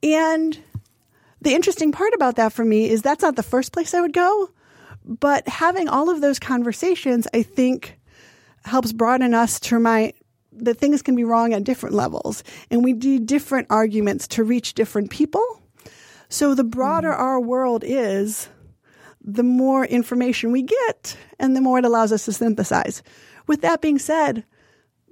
[0.02, 0.58] And
[1.42, 4.12] the interesting part about that for me is that's not the first place I would
[4.12, 4.50] go,
[5.04, 7.98] but having all of those conversations, I think,
[8.64, 10.12] helps broaden us to remind
[10.52, 14.74] that things can be wrong at different levels, and we do different arguments to reach
[14.74, 15.44] different people.
[16.28, 17.18] So the broader mm.
[17.18, 18.48] our world is,
[19.20, 23.02] the more information we get, and the more it allows us to synthesize.
[23.46, 24.44] With that being said,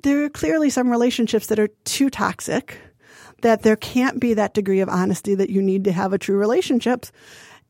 [0.03, 2.79] there are clearly some relationships that are too toxic
[3.43, 6.37] that there can't be that degree of honesty that you need to have a true
[6.37, 7.07] relationship.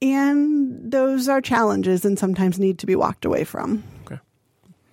[0.02, 3.82] And those are challenges and sometimes need to be walked away from.
[4.06, 4.20] Okay.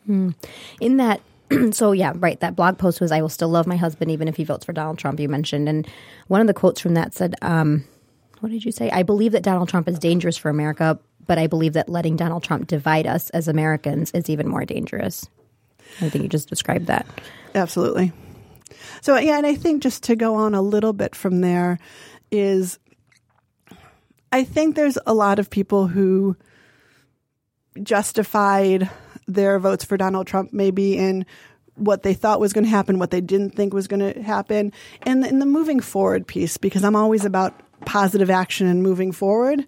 [0.05, 0.31] Hmm.
[0.81, 1.21] In that,
[1.71, 2.39] so yeah, right.
[2.39, 4.73] That blog post was, I will still love my husband even if he votes for
[4.73, 5.69] Donald Trump, you mentioned.
[5.69, 5.87] And
[6.27, 7.85] one of the quotes from that said, um,
[8.39, 8.89] what did you say?
[8.91, 12.43] I believe that Donald Trump is dangerous for America, but I believe that letting Donald
[12.43, 15.27] Trump divide us as Americans is even more dangerous.
[16.01, 17.07] I think you just described that.
[17.55, 18.11] Absolutely.
[19.01, 21.79] So, yeah, and I think just to go on a little bit from there
[22.31, 22.79] is
[24.31, 26.35] I think there's a lot of people who
[27.81, 28.89] justified
[29.27, 31.25] their votes for Donald Trump maybe in
[31.75, 34.73] what they thought was going to happen, what they didn't think was going to happen,
[35.03, 37.53] and in the moving forward piece, because I'm always about
[37.85, 39.65] positive action and moving forward,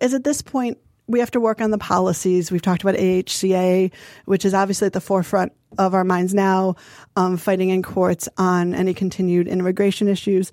[0.00, 2.50] is at this point, we have to work on the policies.
[2.50, 3.92] We've talked about AHCA,
[4.24, 6.76] which is obviously at the forefront of our minds now,
[7.16, 10.50] um, fighting in courts on any continued immigration issues.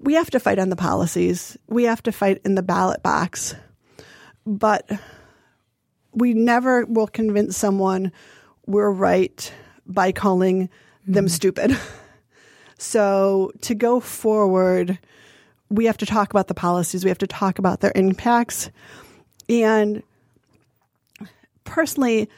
[0.00, 1.56] We have to fight on the policies.
[1.66, 3.56] We have to fight in the ballot box.
[4.46, 4.88] But
[6.12, 8.12] we never will convince someone
[8.66, 9.52] we're right
[9.86, 11.12] by calling mm-hmm.
[11.12, 11.76] them stupid.
[12.78, 14.98] so to go forward,
[15.70, 17.04] we have to talk about the policies.
[17.04, 18.70] We have to talk about their impacts.
[19.48, 20.02] And
[21.64, 22.28] personally,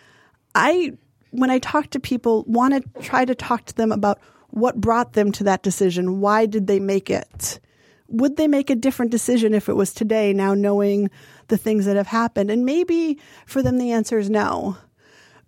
[0.54, 0.92] I
[1.30, 5.12] when I talk to people, want to try to talk to them about what brought
[5.12, 6.20] them to that decision.
[6.20, 7.60] Why did they make it?
[8.08, 11.10] Would they make a different decision if it was today, now knowing
[11.46, 12.50] the things that have happened?
[12.50, 14.76] And maybe for them, the answer is no.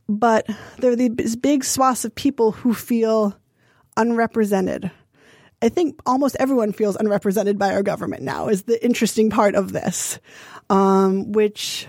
[0.09, 0.47] But
[0.79, 3.37] there are these big swaths of people who feel
[3.97, 4.91] unrepresented.
[5.63, 9.73] I think almost everyone feels unrepresented by our government now, is the interesting part of
[9.73, 10.19] this,
[10.69, 11.87] um, which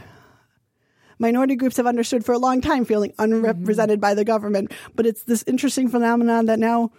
[1.17, 4.01] minority groups have understood for a long time feeling unrepresented mm-hmm.
[4.01, 4.71] by the government.
[4.95, 6.91] But it's this interesting phenomenon that now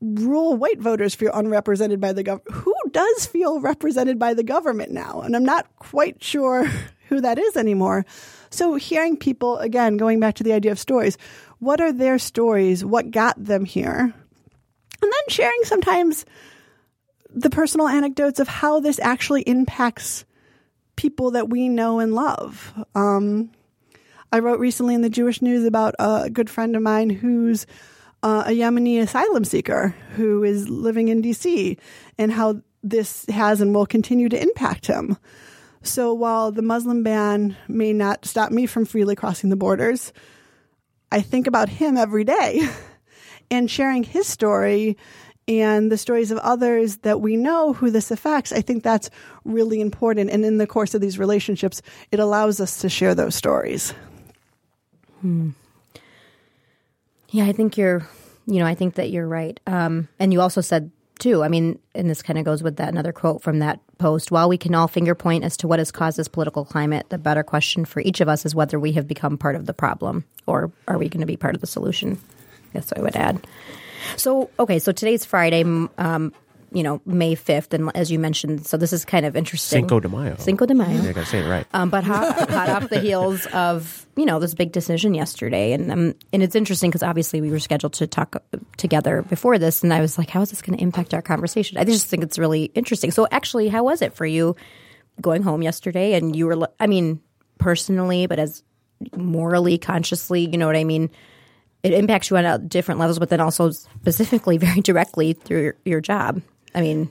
[0.00, 2.56] rural white voters feel unrepresented by the government.
[2.56, 5.20] Who does feel represented by the government now?
[5.20, 6.64] And I'm not quite sure
[7.08, 8.06] who that is anymore.
[8.50, 11.18] So hearing people, again, going back to the idea of stories,
[11.58, 12.84] what are their stories?
[12.84, 14.14] What got them here?
[15.02, 16.24] And then sharing sometimes
[17.34, 20.24] the personal anecdotes of how this actually impacts
[20.96, 22.72] people that we know and love.
[22.94, 23.50] Um,
[24.30, 27.66] I wrote recently in the Jewish News about a good friend of mine who's
[28.22, 31.78] uh, a Yemeni asylum seeker who is living in DC
[32.18, 35.16] and how this has and will continue to impact him.
[35.82, 40.12] So while the Muslim ban may not stop me from freely crossing the borders,
[41.10, 42.60] I think about him every day
[43.52, 44.96] and sharing his story
[45.46, 49.10] and the stories of others that we know who this affects, I think that's
[49.44, 50.30] really important.
[50.30, 53.92] And in the course of these relationships, it allows us to share those stories.
[55.20, 55.50] Hmm.
[57.28, 58.08] Yeah, I think you're,
[58.46, 59.60] you know, I think that you're right.
[59.66, 62.88] Um, and you also said too, I mean, and this kind of goes with that
[62.88, 64.30] another quote from that post.
[64.30, 67.18] While we can all finger point as to what has caused this political climate, the
[67.18, 70.24] better question for each of us is whether we have become part of the problem
[70.46, 72.18] or are we going to be part of the solution.
[72.72, 73.46] That's what I would add.
[74.16, 76.32] So, okay, so today's Friday, um,
[76.72, 77.72] you know, May 5th.
[77.72, 79.82] And as you mentioned, so this is kind of interesting.
[79.82, 80.36] Cinco de Mayo.
[80.38, 81.02] Cinco de Mayo.
[81.02, 81.66] Yeah, I got to say it right.
[81.72, 85.90] Um, but hot, hot off the heels of you know this big decision yesterday, and
[85.90, 88.42] um, and it's interesting because obviously we were scheduled to talk
[88.76, 91.78] together before this, and I was like, how is this going to impact our conversation?
[91.78, 93.10] I just think it's really interesting.
[93.10, 94.56] So actually, how was it for you
[95.20, 96.14] going home yesterday?
[96.14, 97.20] And you were, I mean,
[97.58, 98.62] personally, but as
[99.16, 101.10] morally, consciously, you know what I mean.
[101.82, 106.00] It impacts you on different levels, but then also specifically, very directly through your, your
[106.00, 106.40] job.
[106.74, 107.10] I mean,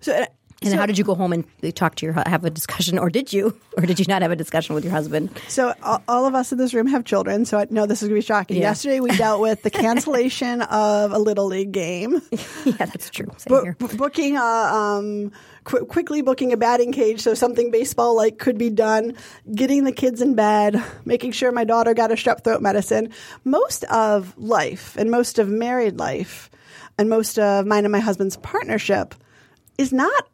[0.00, 0.24] So,
[0.62, 1.44] and how did you go home and
[1.76, 4.36] talk to your have a discussion, or did you, or did you not have a
[4.36, 5.30] discussion with your husband?
[5.48, 8.08] So all, all of us in this room have children, so I know this is
[8.08, 8.56] going to be shocking.
[8.56, 8.68] Yeah.
[8.70, 12.22] Yesterday we dealt with the cancellation of a little league game,
[12.64, 13.26] Yeah, that's true.
[13.36, 13.76] Same Bu- here.
[13.78, 15.30] bu- booking a um,
[15.64, 19.14] qu- quickly booking a batting cage so something baseball like could be done,
[19.54, 23.10] getting the kids in bed, making sure my daughter got a strep throat medicine.
[23.44, 26.50] Most of life and most of married life
[26.98, 29.14] and most of mine and my husband's partnership
[29.76, 30.28] is not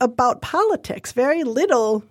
[0.00, 1.12] about politics.
[1.12, 2.04] Very little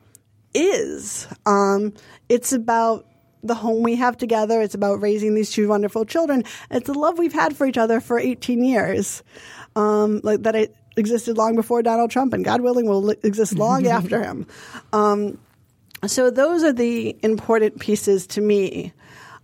[0.54, 1.28] is.
[1.46, 1.93] Um,
[2.30, 3.06] it's about
[3.43, 4.62] the home we have together.
[4.62, 6.43] It's about raising these two wonderful children.
[6.72, 9.24] It's the love we've had for each other for 18 years.
[9.76, 13.56] Um, like that it existed long before Donald Trump, and God willing, will li- exist
[13.56, 14.46] long after him.
[14.93, 15.39] Um,
[16.06, 18.93] so those are the important pieces to me.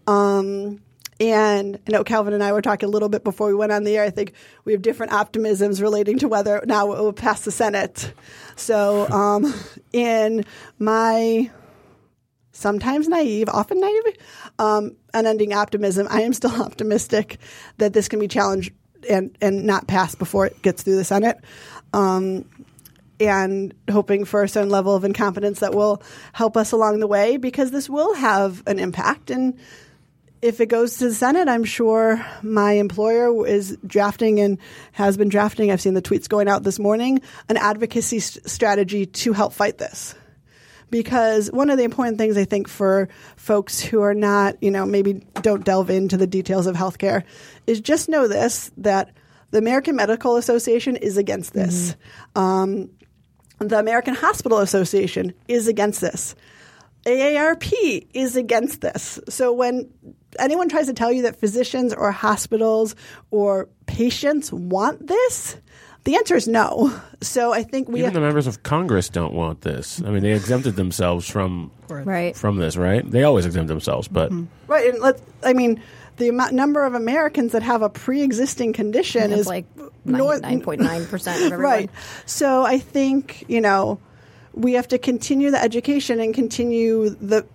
[0.07, 0.81] Um,
[1.19, 3.83] and I know Calvin and I were talking a little bit before we went on
[3.83, 4.03] the air.
[4.03, 8.13] I think we have different optimisms relating to whether now it will pass the Senate.
[8.55, 9.53] So, um,
[9.91, 10.45] in
[10.77, 11.49] my
[12.51, 14.03] sometimes naive, often naive,
[14.59, 17.37] um, unending optimism, I am still optimistic
[17.77, 18.71] that this can be challenged
[19.09, 21.37] and, and not passed before it gets through the Senate.
[21.93, 22.45] Um,
[23.21, 26.01] and hoping for a certain level of incompetence that will
[26.31, 29.29] help us along the way because this will have an impact.
[29.29, 29.59] And
[30.41, 34.57] if it goes to the Senate, I'm sure my employer is drafting and
[34.93, 35.71] has been drafting.
[35.71, 39.77] I've seen the tweets going out this morning an advocacy s- strategy to help fight
[39.77, 40.15] this.
[40.89, 44.85] Because one of the important things I think for folks who are not, you know,
[44.85, 47.23] maybe don't delve into the details of healthcare
[47.67, 49.11] is just know this that
[49.51, 51.95] the American Medical Association is against this.
[52.35, 52.89] Um,
[53.59, 56.33] the American Hospital Association is against this.
[57.05, 59.19] AARP is against this.
[59.29, 59.89] So when
[60.37, 62.95] anyone tries to tell you that physicians or hospitals
[63.31, 65.57] or patients want this,
[66.03, 66.93] the answer is no.
[67.21, 70.01] So I think we Even the members of Congress don't want this.
[70.05, 72.35] I mean, they exempted themselves from Right.
[72.35, 73.09] from this, right?
[73.09, 74.45] They always exempt themselves, but mm-hmm.
[74.71, 74.89] right.
[74.93, 75.21] And let's.
[75.43, 75.81] I mean,
[76.17, 79.65] the amount, number of Americans that have a pre-existing condition is like
[80.05, 81.53] nine point nine percent.
[81.55, 81.89] Right.
[82.25, 83.99] So I think, you know,
[84.53, 87.45] we have to continue the education and continue the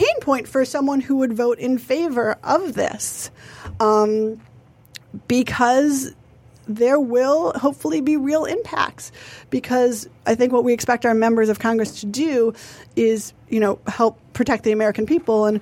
[0.00, 3.30] pain point for someone who would vote in favor of this.
[3.78, 4.40] Um,
[5.28, 6.14] because
[6.66, 9.10] there will hopefully be real impacts
[9.50, 12.54] because I think what we expect our members of Congress to do
[12.96, 15.60] is, you know, help protect the American people and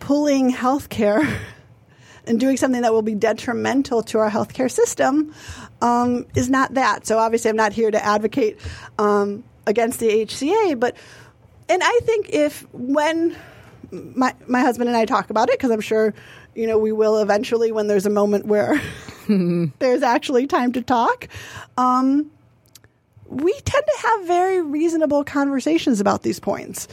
[0.00, 1.20] pulling health care
[2.26, 5.34] and doing something that will be detrimental to our healthcare system
[5.82, 7.06] um, is not that.
[7.06, 8.58] So obviously, I'm not here to advocate
[8.98, 10.96] um, against the HCA, but
[11.68, 13.36] and I think if when
[13.90, 16.14] my my husband and I talk about it, because I'm sure
[16.54, 18.80] you know we will eventually when there's a moment where
[19.28, 21.28] there's actually time to talk.
[21.76, 22.30] Um,
[23.28, 26.88] we tend to have very reasonable conversations about these points.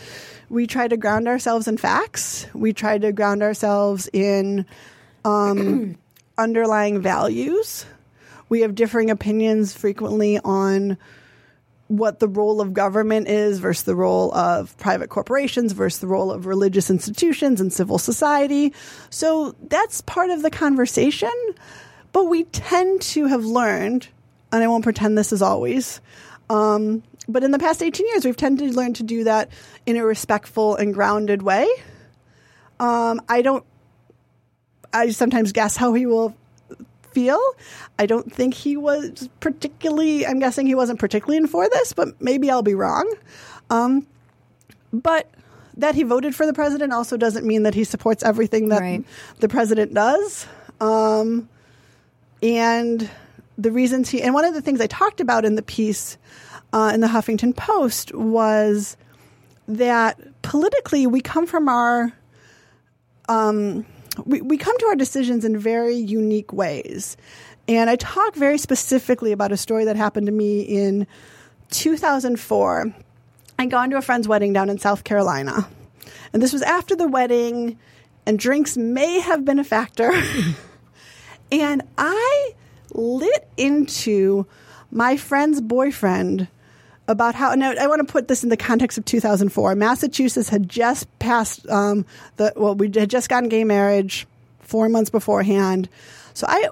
[0.50, 2.46] We try to ground ourselves in facts.
[2.54, 4.66] We try to ground ourselves in
[5.24, 5.98] um,
[6.38, 7.86] underlying values.
[8.50, 10.98] We have differing opinions frequently on
[11.88, 16.32] what the role of government is versus the role of private corporations versus the role
[16.32, 18.74] of religious institutions and civil society.
[19.10, 21.32] So that's part of the conversation.
[22.12, 24.08] But we tend to have learned,
[24.52, 26.02] and I won't pretend this is always,
[26.50, 29.50] um, but in the past 18 years, we've tended to learn to do that
[29.86, 31.68] in a respectful and grounded way.
[32.80, 33.66] Um, I don't,
[34.94, 36.36] I sometimes guess how he will
[37.16, 37.40] feel.
[37.98, 42.10] I don't think he was particularly, I'm guessing he wasn't particularly in for this, but
[42.22, 43.12] maybe I'll be wrong.
[43.70, 44.06] Um,
[44.92, 45.30] but
[45.78, 49.04] that he voted for the president also doesn't mean that he supports everything that Right.
[49.40, 50.46] the president does.
[50.82, 51.48] Um,
[52.44, 53.10] and
[53.58, 56.18] the reasons he, and one of the things I talked about in the piece
[56.74, 58.98] uh, in the Huffington Post was
[59.68, 62.12] that politically we come from our
[63.30, 63.86] um,
[64.26, 67.18] we, we come to our decisions in very unique ways.
[67.68, 71.08] And I talk very specifically about a story that happened to me in
[71.72, 72.94] 2004.
[73.58, 75.68] I'd gone to a friend's wedding down in South Carolina.
[76.34, 77.80] And this was after the wedding,
[78.26, 80.12] and drinks may have been a factor.
[81.52, 82.54] and I
[82.94, 84.46] lit into
[84.92, 86.48] my friend's boyfriend
[87.08, 89.76] about how now I want to put this in the context of 2004.
[89.76, 92.06] Massachusetts had just passed um,
[92.38, 94.28] the well, we had just gotten gay marriage
[94.60, 95.90] four months beforehand,
[96.34, 96.70] so I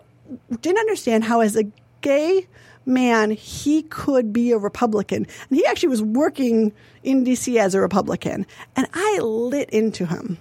[0.62, 1.66] didn't understand how, as a
[2.02, 2.48] gay
[2.86, 6.74] man, he could be a Republican, and he actually was working
[7.04, 7.60] in D.C.
[7.60, 10.38] as a Republican, and I lit into him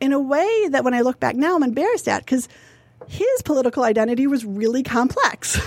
[0.00, 2.48] in a way that when I look back now, I'm embarrassed at because
[3.08, 5.60] his political identity was really complex,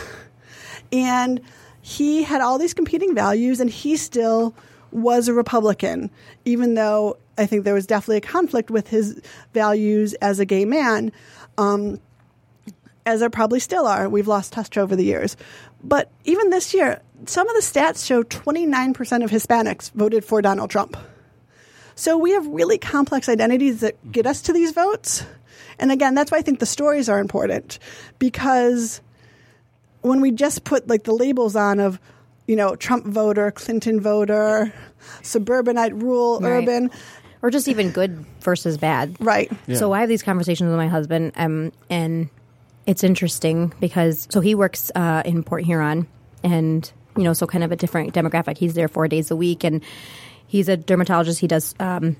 [0.91, 1.41] and
[1.81, 4.53] he had all these competing values and he still
[4.91, 6.09] was a Republican,
[6.45, 9.21] even though I think there was definitely a conflict with his
[9.53, 11.11] values as a gay man,
[11.57, 11.99] um,
[13.05, 14.09] as there probably still are.
[14.09, 15.37] We've lost touch over the years.
[15.83, 20.69] But even this year, some of the stats show 29% of Hispanics voted for Donald
[20.69, 20.97] Trump.
[21.95, 25.25] So we have really complex identities that get us to these votes.
[25.79, 27.79] And again, that's why I think the stories are important
[28.19, 29.01] because
[30.01, 31.99] when we just put like the labels on of
[32.47, 34.73] you know Trump voter, Clinton voter,
[35.21, 36.63] suburbanite, rural, Right.
[36.63, 36.91] urban,
[37.41, 39.15] or just even good versus bad.
[39.19, 39.51] right?
[39.75, 42.29] So I have these conversations with my husband, um, and
[42.85, 46.07] it's interesting because so he works uh, in Port Huron,
[46.43, 48.57] and you know, so kind of a different demographic.
[48.57, 49.83] He's there four days a week, and
[50.47, 51.39] he's a dermatologist.
[51.39, 52.15] He does um,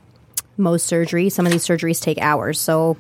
[0.58, 1.30] Mohs surgery.
[1.30, 2.98] Some of these surgeries take hours, so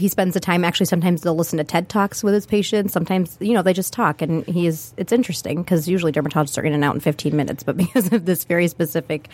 [0.00, 0.64] he spends the time.
[0.64, 2.92] Actually, sometimes they'll listen to TED talks with his patients.
[2.92, 4.92] Sometimes, you know, they just talk, and he is.
[4.96, 8.24] It's interesting because usually dermatologists are in and out in 15 minutes, but because of
[8.24, 9.28] this very specific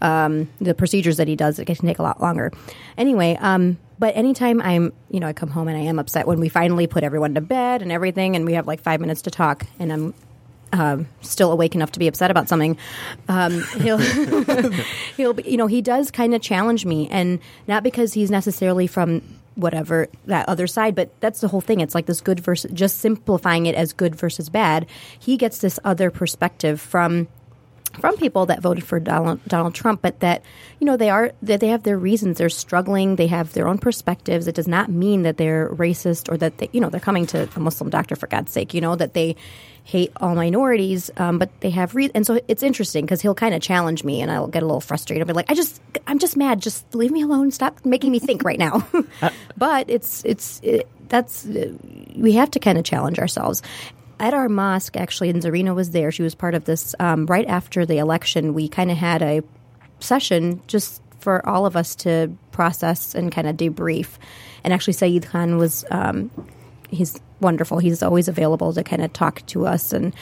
[0.00, 2.52] um, the procedures that he does, it can take a lot longer.
[2.98, 6.40] Anyway, um, but anytime I'm, you know, I come home and I am upset when
[6.40, 9.30] we finally put everyone to bed and everything, and we have like five minutes to
[9.30, 10.14] talk, and I'm
[10.72, 12.76] um, still awake enough to be upset about something.
[13.28, 13.98] Um, he'll,
[15.16, 17.38] he'll, be, you know, he does kind of challenge me, and
[17.68, 19.22] not because he's necessarily from
[19.54, 21.80] whatever that other side, but that's the whole thing.
[21.80, 24.86] It's like this good versus just simplifying it as good versus bad.
[25.18, 27.28] He gets this other perspective from
[28.00, 30.42] from people that voted for Donald, Donald Trump, but that
[30.80, 32.38] you know they are that they have their reasons.
[32.38, 33.16] They're struggling.
[33.16, 34.46] They have their own perspectives.
[34.46, 37.48] It does not mean that they're racist or that they, you know they're coming to
[37.54, 38.74] a Muslim doctor for God's sake.
[38.74, 39.36] You know that they
[39.84, 43.54] hate all minorities, um, but they have re- and so it's interesting because he'll kind
[43.54, 45.22] of challenge me, and I'll get a little frustrated.
[45.22, 46.60] I'll be like, I just I'm just mad.
[46.60, 47.50] Just leave me alone.
[47.50, 48.86] Stop making me think right now.
[49.56, 51.46] but it's it's it, that's
[52.16, 53.62] we have to kind of challenge ourselves
[54.20, 56.10] at our mosque, actually, and Zarina was there.
[56.10, 56.94] She was part of this.
[56.98, 59.42] Um, right after the election, we kind of had a
[60.00, 64.18] session just for all of us to process and kind of debrief.
[64.62, 66.30] And actually, Saeed Khan was, um,
[66.90, 67.78] he's wonderful.
[67.78, 69.92] He's always available to kind of talk to us.
[69.92, 70.14] And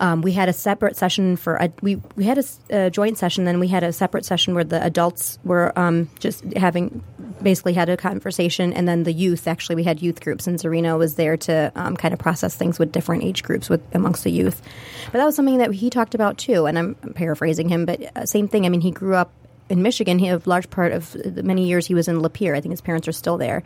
[0.00, 3.60] um, we had a separate session for, a, we, we had a joint session, then
[3.60, 7.04] we had a separate session where the adults were um, just having,
[7.42, 8.72] basically had a conversation.
[8.72, 11.96] And then the youth, actually, we had youth groups, and Zarina was there to um,
[11.96, 14.62] kind of process things with different age groups with amongst the youth.
[15.06, 16.66] But that was something that he talked about too.
[16.66, 18.66] And I'm paraphrasing him, but uh, same thing.
[18.66, 19.32] I mean, he grew up
[19.68, 20.18] in Michigan.
[20.18, 22.56] He, a large part of the many years he was in Lapeer.
[22.56, 23.62] I think his parents are still there.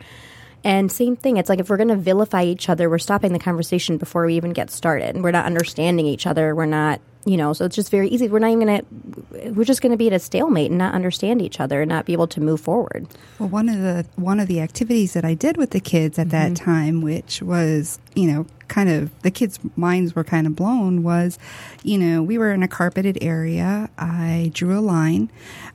[0.63, 1.37] And same thing.
[1.37, 4.35] It's like if we're going to vilify each other, we're stopping the conversation before we
[4.35, 5.15] even get started.
[5.15, 6.55] And we're not understanding each other.
[6.55, 7.53] We're not, you know.
[7.53, 8.27] So it's just very easy.
[8.27, 9.51] We're not even going to.
[9.51, 12.05] We're just going to be at a stalemate and not understand each other and not
[12.05, 13.07] be able to move forward.
[13.39, 16.29] Well, one of the one of the activities that I did with the kids at
[16.29, 21.03] that time, which was you know kind of the kids' minds were kind of blown,
[21.03, 21.37] was
[21.83, 23.89] you know we were in a carpeted area.
[23.97, 25.29] I drew a line,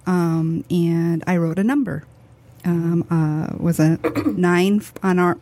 [0.07, 2.05] um, and I wrote a number.
[2.65, 3.99] Um, uh, was a
[4.37, 5.35] nine on our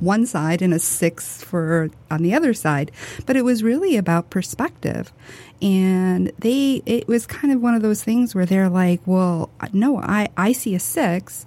[0.00, 2.90] one side and a six for on the other side,
[3.24, 5.12] but it was really about perspective.
[5.62, 9.98] And they, it was kind of one of those things where they're like, "Well, no,
[9.98, 11.46] I I see a six,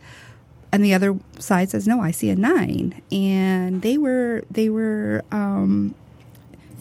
[0.71, 3.01] and the other side says no i see a nine.
[3.11, 5.95] And they were they were um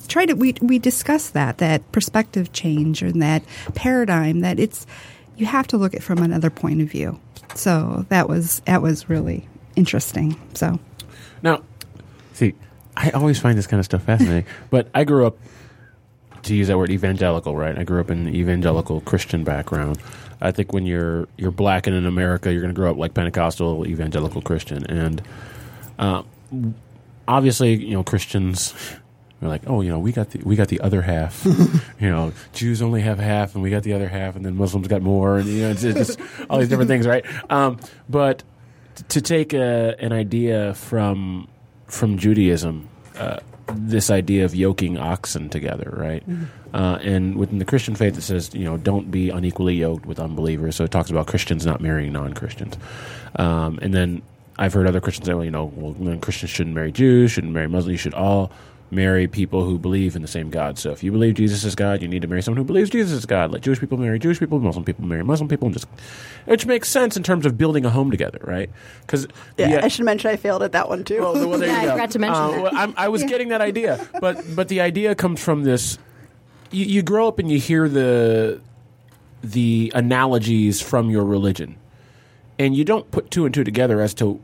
[0.06, 3.42] try to we we discussed that that perspective change and that
[3.74, 4.86] paradigm that it's
[5.36, 7.20] you have to look at it from another point of view
[7.54, 10.78] so that was that was really interesting so
[11.42, 11.62] Now,
[12.32, 12.54] see,
[12.96, 15.38] I always find this kind of stuff fascinating, but I grew up,
[16.42, 17.76] to use that word, evangelical, right?
[17.78, 19.98] I grew up in an evangelical Christian background.
[20.40, 23.12] I think when you're you're black and in America, you're going to grow up like
[23.14, 25.22] Pentecostal evangelical Christian, and
[25.98, 26.22] uh,
[27.26, 28.74] obviously, you know, Christians.
[29.40, 31.44] We're like, oh, you know, we got the we got the other half.
[32.00, 34.88] you know, Jews only have half, and we got the other half, and then Muslims
[34.88, 36.20] got more, and you know, it's, it's just
[36.50, 37.24] all these different things, right?
[37.50, 37.78] Um,
[38.08, 38.42] but
[39.10, 41.46] to take a, an idea from
[41.86, 43.38] from Judaism, uh,
[43.74, 46.24] this idea of yoking oxen together, right?
[46.74, 50.18] Uh, and within the Christian faith, it says, you know, don't be unequally yoked with
[50.18, 50.76] unbelievers.
[50.76, 52.76] So it talks about Christians not marrying non Christians.
[53.36, 54.22] Um, and then
[54.58, 57.68] I've heard other Christians say, well, you know, well, Christians shouldn't marry Jews, shouldn't marry
[57.68, 58.50] Muslims, you should all
[58.90, 60.78] marry people who believe in the same God.
[60.78, 63.12] So if you believe Jesus is God, you need to marry someone who believes Jesus
[63.18, 63.52] is God.
[63.52, 65.86] Let Jewish people marry Jewish people, Muslim people marry Muslim people, and just
[66.46, 68.70] which makes sense in terms of building a home together, right?
[69.02, 69.26] Because
[69.58, 71.20] Yeah, I should mention I failed at that one too.
[71.20, 72.62] well, well, there Yeah, you I forgot to mention Uh, that.
[72.62, 75.98] well, I'm, I was getting that idea, but but the idea comes from this.
[76.70, 78.60] You, you grow up and you hear the
[79.42, 81.76] the analogies from your religion,
[82.58, 84.40] and you don't put two and two together as to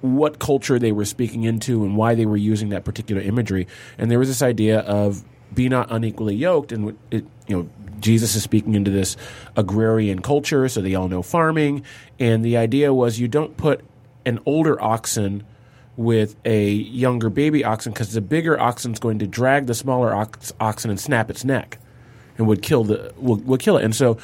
[0.00, 3.66] what culture they were speaking into and why they were using that particular imagery.
[3.98, 5.24] And there was this idea of
[5.54, 7.68] be not unequally yoked, and it, you know
[8.00, 9.16] Jesus is speaking into this
[9.56, 11.84] agrarian culture, so they all know farming,
[12.18, 13.84] and the idea was you don't put
[14.24, 15.44] an older oxen
[15.96, 20.14] with a younger baby oxen because the bigger oxen is going to drag the smaller
[20.14, 21.78] ox- oxen and snap its neck
[22.38, 23.84] and would kill the would, would kill it.
[23.84, 24.18] And so,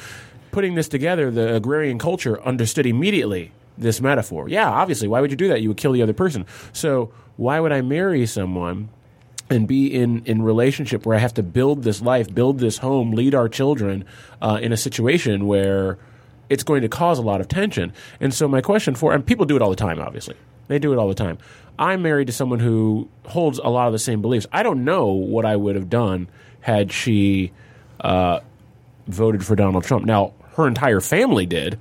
[0.51, 4.49] putting this together, the agrarian culture understood immediately this metaphor.
[4.49, 5.61] Yeah, obviously, why would you do that?
[5.61, 6.45] You would kill the other person.
[6.73, 8.89] So why would I marry someone?
[9.49, 13.11] And be in, in relationship where I have to build this life, build this home,
[13.11, 14.03] lead our children
[14.41, 15.97] uh, in a situation where
[16.49, 17.93] it's going to cause a lot of tension.
[18.19, 20.35] And so my question for and people do it all the time, obviously.
[20.67, 21.37] They do it all the time.
[21.79, 24.47] I'm married to someone who holds a lot of the same beliefs.
[24.51, 26.27] I don't know what I would have done
[26.59, 27.53] had she
[28.01, 28.41] uh,
[29.07, 30.05] voted for Donald Trump.
[30.05, 31.79] Now, her entire family did.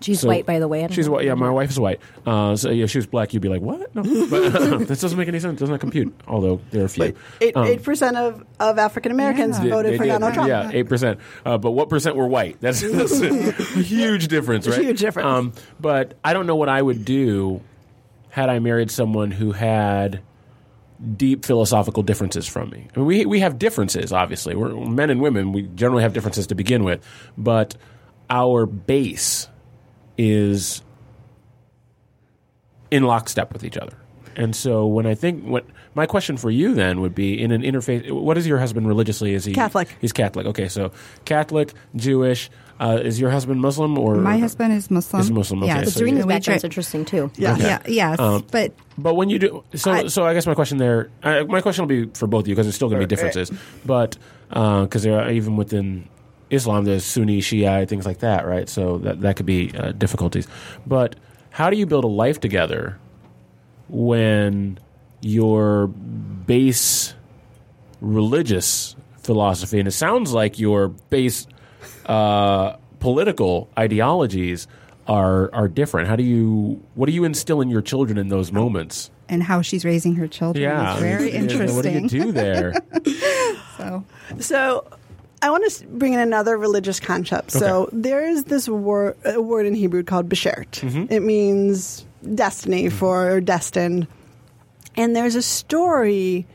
[0.00, 0.86] She's So- white, by the way.
[0.90, 1.24] She's white.
[1.24, 2.00] Yeah, my wife is white.
[2.26, 3.94] Uh, so yeah, if she was black, you'd be like, "What?
[3.94, 4.52] No, but
[4.88, 5.58] this doesn't make any sense.
[5.58, 7.16] Does not compute." Although there are a few.
[7.40, 9.70] Eight um, percent of, of African Americans Yeah.
[9.70, 10.10] voted they for did.
[10.10, 10.48] Donald Trump.
[10.48, 11.18] Yeah, eight percent.
[11.44, 12.60] Uh, but what percent were white?
[12.60, 14.80] That's, that's a huge difference, right?
[14.82, 15.26] Huge difference.
[15.26, 17.62] Um, but I don't know what I would do
[18.28, 20.20] had I married someone who had
[21.16, 22.88] deep philosophical differences from me.
[22.94, 24.54] I mean, we we have differences, obviously.
[24.54, 25.52] We're men and women.
[25.52, 27.02] We generally have differences to begin with,
[27.38, 27.76] but
[28.28, 29.48] our base
[30.18, 30.82] is
[32.90, 33.96] in lockstep with each other.
[34.36, 35.64] And so when I think what
[35.94, 39.32] my question for you then would be in an interface what is your husband religiously
[39.32, 39.88] is he Catholic.
[40.00, 40.46] He's Catholic.
[40.46, 40.92] Okay, so
[41.24, 45.22] Catholic, Jewish, uh, is your husband Muslim or My husband is Muslim.
[45.22, 45.68] Is Muslim, okay.
[45.72, 45.84] Yes.
[45.86, 47.30] But So Zarina's We background's dri- interesting too.
[47.36, 47.56] Yeah.
[47.56, 50.76] Yeah, yes, Um, but But when you do, so I- so I guess my question
[50.76, 53.06] there, uh, my question will be for both of you because there's still going to
[53.06, 53.50] be differences,
[53.86, 54.18] but
[54.50, 56.06] because there are even within
[56.50, 58.68] Islam, there's Sunni, Shia, things like that, right?
[58.68, 60.46] So that that could be uh, difficulties.
[60.86, 61.16] But
[61.50, 62.98] how do you build a life together
[63.88, 64.78] when
[65.20, 67.14] your base
[68.00, 71.46] religious philosophy, and it sounds like your base
[72.06, 74.66] uh, political ideologies
[75.08, 76.08] are are different.
[76.08, 79.10] How do you what do you instill in your children in those moments?
[79.28, 81.74] and how she's raising her children Yeah, is very Yeah, interesting.
[81.74, 82.74] What do you do there?
[83.76, 84.04] So
[84.38, 84.86] So
[85.42, 87.50] I want to bring in another religious concept.
[87.50, 90.70] So there is this word, a word in Hebrew called beshert.
[90.80, 91.12] Mm-hmm.
[91.12, 94.06] It means destiny for or destined.
[94.96, 96.46] And there's a story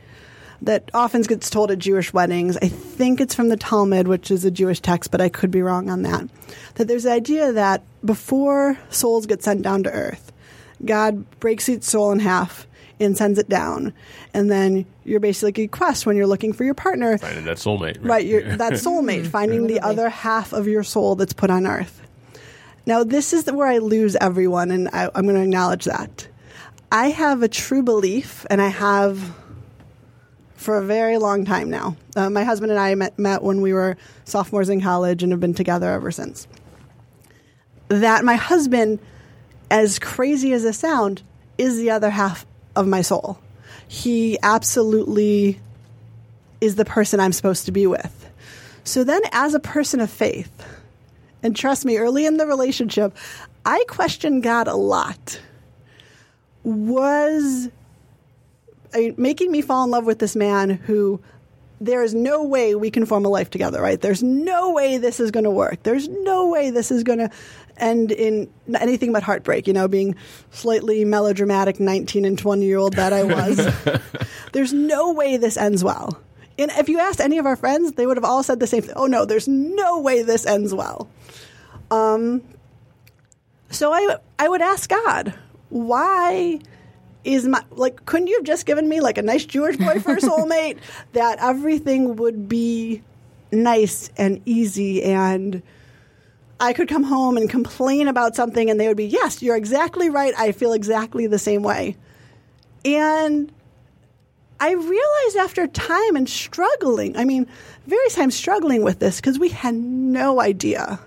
[0.63, 2.57] that often gets told at Jewish weddings.
[2.57, 5.61] I think it's from the Talmud, which is a Jewish text, but I could be
[5.61, 6.27] wrong on that.
[6.75, 10.31] That there's the idea that before souls get sent down to earth,
[10.83, 12.67] God breaks each soul in half
[13.01, 13.93] and sends it down.
[14.33, 17.17] And then you're basically a quest when you're looking for your partner.
[17.17, 21.33] Finding that soulmate, Right, you're, that soulmate, finding the other half of your soul that's
[21.33, 22.01] put on earth.
[22.85, 26.27] Now, this is where I lose everyone, and I, I'm going to acknowledge that.
[26.91, 29.33] I have a true belief, and I have
[30.55, 31.95] for a very long time now.
[32.15, 35.39] Uh, my husband and I met, met when we were sophomores in college and have
[35.39, 36.47] been together ever since.
[37.87, 38.99] That my husband,
[39.69, 41.23] as crazy as it sounds,
[41.57, 42.45] is the other half
[42.75, 43.39] of my soul.
[43.87, 45.59] He absolutely
[46.59, 48.29] is the person I'm supposed to be with.
[48.83, 50.51] So then, as a person of faith,
[51.43, 53.15] and trust me, early in the relationship,
[53.65, 55.39] I questioned God a lot.
[56.63, 57.69] Was
[58.93, 61.19] I- making me fall in love with this man who
[61.79, 63.99] there is no way we can form a life together, right?
[63.99, 65.81] There's no way this is going to work.
[65.81, 67.31] There's no way this is going to
[67.77, 68.49] end in
[68.79, 70.15] anything but heartbreak, you know, being
[70.51, 73.67] slightly melodramatic 19 and 20 year old that I was.
[74.53, 76.19] there's no way this ends well.
[76.57, 78.83] And if you asked any of our friends, they would have all said the same
[78.83, 78.93] thing.
[78.95, 81.09] Oh no, there's no way this ends well.
[81.89, 82.41] Um,
[83.69, 85.33] so I I would ask God,
[85.69, 86.59] why
[87.23, 90.13] is my like couldn't you have just given me like a nice Jewish boy for
[90.13, 90.77] a soulmate
[91.13, 93.01] that everything would be
[93.51, 95.61] nice and easy and
[96.61, 100.09] I could come home and complain about something, and they would be, Yes, you're exactly
[100.09, 100.33] right.
[100.37, 101.97] I feel exactly the same way.
[102.85, 103.51] And
[104.59, 107.47] I realized after time and struggling, I mean,
[107.87, 110.99] various times struggling with this because we had no idea.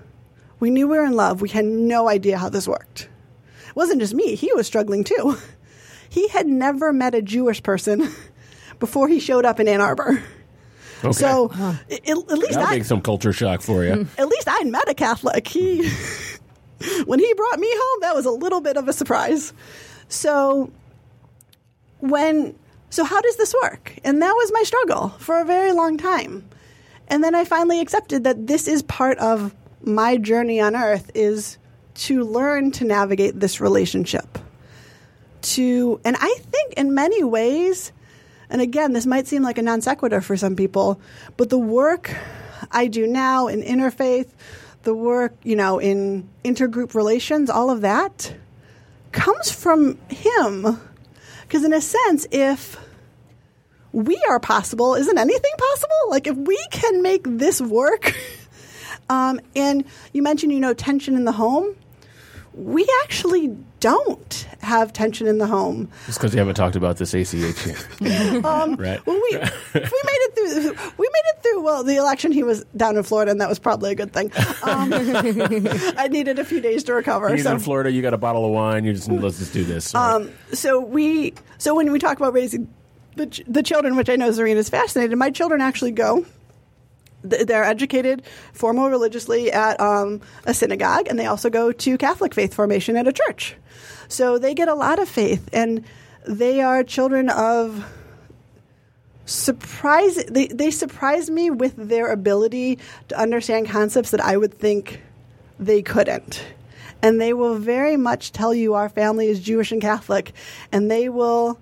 [0.58, 1.40] We knew we were in love.
[1.40, 3.08] We had no idea how this worked.
[3.68, 5.36] It wasn't just me, he was struggling too.
[6.06, 8.08] He had never met a Jewish person
[8.78, 10.22] before he showed up in Ann Arbor.
[11.04, 11.12] Okay.
[11.12, 14.06] So, at, at least That'll I, make some culture shock for you.
[14.18, 15.46] at least I met a Catholic.
[15.46, 15.88] He,
[17.04, 19.52] when he brought me home, that was a little bit of a surprise.
[20.08, 20.70] So,
[22.00, 22.54] when,
[22.90, 23.94] so how does this work?
[24.04, 26.48] And that was my struggle for a very long time.
[27.08, 31.58] And then I finally accepted that this is part of my journey on earth is
[31.94, 34.38] to learn to navigate this relationship.
[35.42, 37.92] To, and I think in many ways,
[38.50, 41.00] and again, this might seem like a non sequitur for some people,
[41.36, 42.14] but the work
[42.70, 44.28] I do now in interfaith,
[44.82, 48.34] the work, you know, in intergroup relations, all of that
[49.12, 50.80] comes from him.
[51.42, 52.76] Because in a sense, if
[53.92, 56.10] we are possible, isn't anything possible?
[56.10, 58.14] Like if we can make this work,
[59.08, 61.76] um, and you mentioned, you know, tension in the home.
[62.54, 65.88] We actually don't have tension in the home.
[66.06, 67.86] Just because you haven't talked about this ACH yet.
[68.44, 69.04] Um, Right.
[69.06, 70.72] Well, we we made it through.
[70.96, 71.62] We made it through.
[71.62, 74.30] Well, the election he was down in Florida, and that was probably a good thing.
[74.62, 74.92] Um,
[75.98, 77.34] I needed a few days to recover.
[77.34, 77.90] He's so in Florida.
[77.90, 78.84] You got a bottle of wine.
[78.84, 79.94] You just let's just do this.
[79.94, 82.72] Um, so we so when we talk about raising
[83.16, 86.24] the ch- the children, which I know Zarina is fascinated, my children actually go.
[87.28, 88.22] Th- They're educated
[88.52, 93.08] formal religiously at um, a synagogue, and they also go to Catholic faith formation at
[93.08, 93.56] a church.
[94.08, 95.84] So they get a lot of faith, and
[96.26, 97.84] they are children of
[99.26, 100.16] surprise.
[100.26, 105.02] They they surprise me with their ability to understand concepts that I would think
[105.58, 106.44] they couldn't.
[107.02, 110.32] And they will very much tell you our family is Jewish and Catholic,
[110.72, 111.58] and they will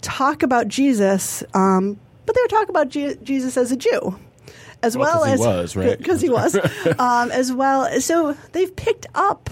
[0.00, 4.18] talk about Jesus, um, but they would talk about Je- Jesus as a Jew,
[4.84, 5.98] as Well, well, 'cause he as was, right?
[5.98, 6.54] because he was,
[6.98, 8.00] um, as well.
[8.00, 9.50] So they've picked up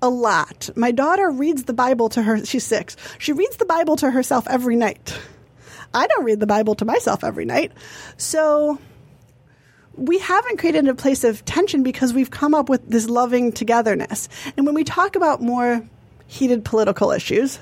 [0.00, 0.70] a lot.
[0.76, 2.44] My daughter reads the Bible to her.
[2.44, 2.96] She's six.
[3.18, 5.18] She reads the Bible to herself every night.
[5.92, 7.72] I don't read the Bible to myself every night.
[8.16, 8.78] So
[9.96, 14.28] we haven't created a place of tension because we've come up with this loving togetherness.
[14.56, 15.82] And when we talk about more
[16.28, 17.58] heated political issues,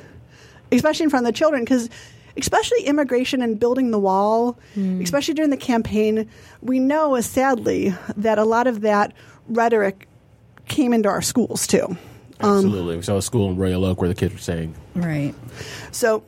[0.73, 1.89] especially in front of the children, because
[2.37, 4.59] especially immigration and building the wall,
[5.01, 6.29] especially during the campaign,
[6.61, 9.13] we know, uh, sadly, that a lot of that
[9.49, 10.09] rhetoric
[10.67, 11.97] came into our schools too.
[12.41, 12.97] Absolutely.
[12.97, 15.35] we saw a school in Royal Oak where the kids were saying, Right.
[15.91, 16.23] So,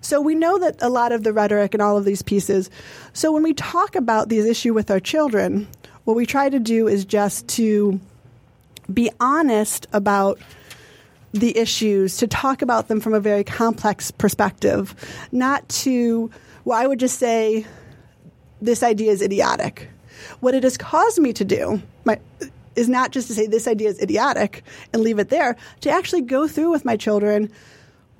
[0.00, 2.68] so we know that a lot of the rhetoric and all of these pieces.
[3.12, 5.68] So when we talk about these issues with our children,
[6.04, 8.00] what we try to do is just to
[8.92, 10.38] be honest about
[11.38, 14.94] the issues, to talk about them from a very complex perspective,
[15.32, 16.30] not to,
[16.64, 17.66] well, I would just say
[18.60, 19.88] this idea is idiotic.
[20.40, 22.18] What it has caused me to do my,
[22.74, 24.62] is not just to say this idea is idiotic
[24.92, 27.50] and leave it there, to actually go through with my children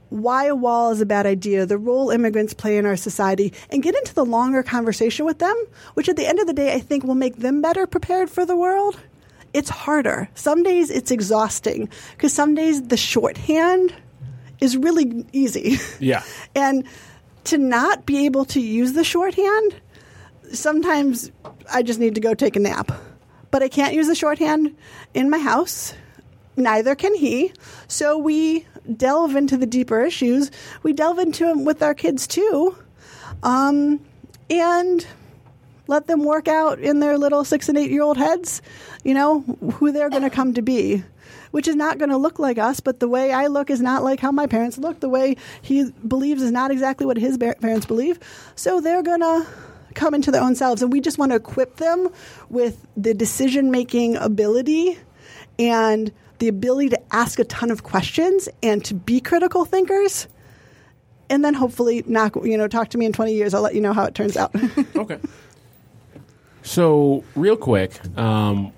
[0.08, 3.82] why a wall is a bad idea, the role immigrants play in our society, and
[3.82, 5.56] get into the longer conversation with them,
[5.94, 8.46] which at the end of the day, I think will make them better prepared for
[8.46, 8.98] the world.
[9.52, 10.28] It's harder.
[10.34, 13.94] Some days it's exhausting because some days the shorthand
[14.60, 15.78] is really easy.
[16.00, 16.22] "Yeah,
[16.54, 16.84] And
[17.44, 19.76] to not be able to use the shorthand,
[20.52, 21.30] sometimes
[21.72, 22.92] I just need to go take a nap.
[23.50, 24.76] But I can't use the shorthand
[25.14, 25.94] in my house.
[26.56, 27.52] Neither can he.
[27.86, 28.66] So we
[28.96, 30.50] delve into the deeper issues.
[30.82, 32.76] We delve into them with our kids too.
[33.42, 34.00] Um,
[34.50, 35.06] and
[35.86, 38.62] let them work out in their little six and eight year old heads,
[39.04, 39.40] you know,
[39.74, 41.02] who they're going to come to be,
[41.50, 44.02] which is not going to look like us, but the way I look is not
[44.02, 45.00] like how my parents look.
[45.00, 48.18] The way he believes is not exactly what his parents believe.
[48.54, 49.46] So they're going to
[49.94, 50.82] come into their own selves.
[50.82, 52.08] And we just want to equip them
[52.48, 54.98] with the decision making ability
[55.58, 60.28] and the ability to ask a ton of questions and to be critical thinkers.
[61.28, 63.54] And then hopefully knock, you know, talk to me in 20 years.
[63.54, 64.54] I'll let you know how it turns out.
[64.96, 65.18] okay."
[66.66, 68.72] So, real quick, um,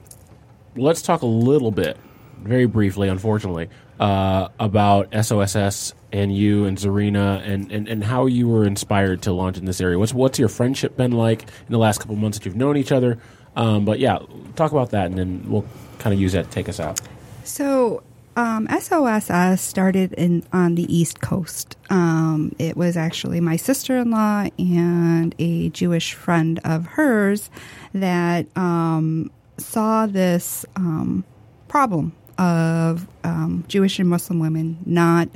[0.76, 1.96] let's talk a little bit,
[2.42, 8.46] very briefly, unfortunately, uh, about SOSS and you and Zarina and, and, and how you
[8.46, 9.98] were inspired to launch in this area.
[9.98, 12.92] What's what's your friendship been like in the last couple months that you've known each
[12.92, 13.18] other?
[13.56, 14.18] Um, but yeah,
[14.54, 15.64] talk about that, and then we'll
[15.98, 17.00] kind of use that to take us out.
[17.44, 18.02] So,
[18.38, 21.76] um, SOSS started in on the East Coast.
[21.90, 27.50] Um, it was actually my sister-in-law and a Jewish friend of hers
[27.92, 31.24] that um, saw this um,
[31.66, 35.28] problem of um, Jewish and Muslim women not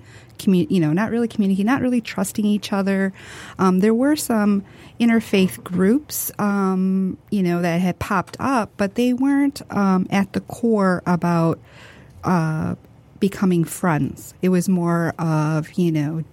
[0.45, 3.13] you know, not really communicating, not really trusting each other.
[3.61, 4.65] Um, there were some
[4.99, 11.61] interfaith groups, you know, that had popped up, but they weren't at the core about
[12.25, 12.75] uh,
[13.23, 14.35] becoming friends.
[14.43, 16.25] It was more of, you know,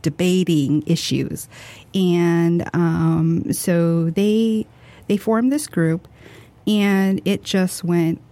[0.00, 1.46] debating issues,
[1.94, 4.66] and um, so they
[5.08, 6.08] they formed this group,
[6.66, 8.22] and it just went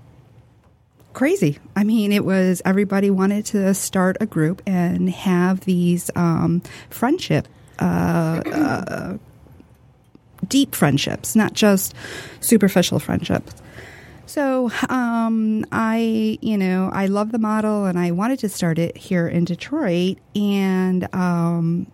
[1.13, 1.59] crazy.
[1.77, 7.47] I mean, it was everybody wanted to start a group and have these um, friendship.
[7.79, 9.19] Uh, uh,
[10.49, 11.93] deep friendships, not just
[12.41, 13.53] superficial friendships.
[14.27, 18.97] So um, I, you know, I love the model, and I wanted to start it
[18.97, 20.19] here in Detroit.
[20.35, 21.87] And um,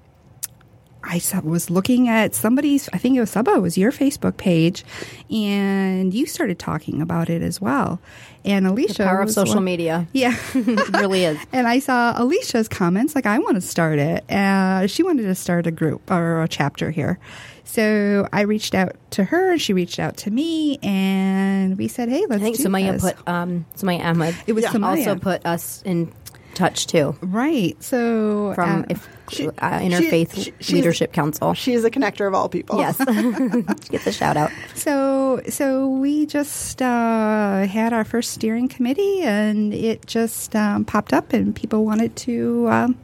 [1.05, 4.85] I was looking at somebody's, I think it was it was your Facebook page,
[5.31, 8.01] and you started talking about it as well.
[8.45, 10.09] And Alicia, the power of social one- media.
[10.13, 11.39] yeah, It really is.
[11.53, 14.29] and I saw Alicia's comments, like, I want to start it.
[14.31, 17.19] Uh, she wanted to start a group or a chapter here.
[17.65, 22.09] So I reached out to her, and she reached out to me, and we said,
[22.09, 23.03] hey, let's think do Sumaya this.
[23.03, 24.35] put um, Sumaya Ahmed.
[24.47, 24.99] It was Sumaya.
[24.99, 26.13] also put us in
[26.55, 27.83] touch too Right.
[27.83, 31.55] So, from uh, if, She- uh, Interfaith she- she's- Leadership Council.
[31.55, 32.79] She's a connector of all people.
[32.79, 32.99] Yes,
[33.89, 34.51] get the shout out.
[34.75, 41.15] So, so we just uh, had our first steering committee, and it just um, popped
[41.15, 42.99] up, and people wanted to um,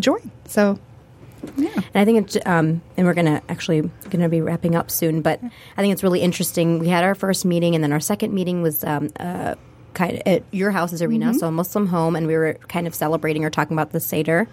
[0.00, 0.28] join.
[0.46, 0.80] So,
[1.56, 5.22] yeah, And I think it's, um, and we're gonna actually gonna be wrapping up soon,
[5.22, 5.40] but
[5.76, 6.78] I think it's really interesting.
[6.78, 9.54] We had our first meeting, and then our second meeting was um, uh,
[9.94, 12.94] kind of at your house Zarina, so a Muslim home, and we were kind of
[12.94, 14.48] celebrating or talking about the Seder.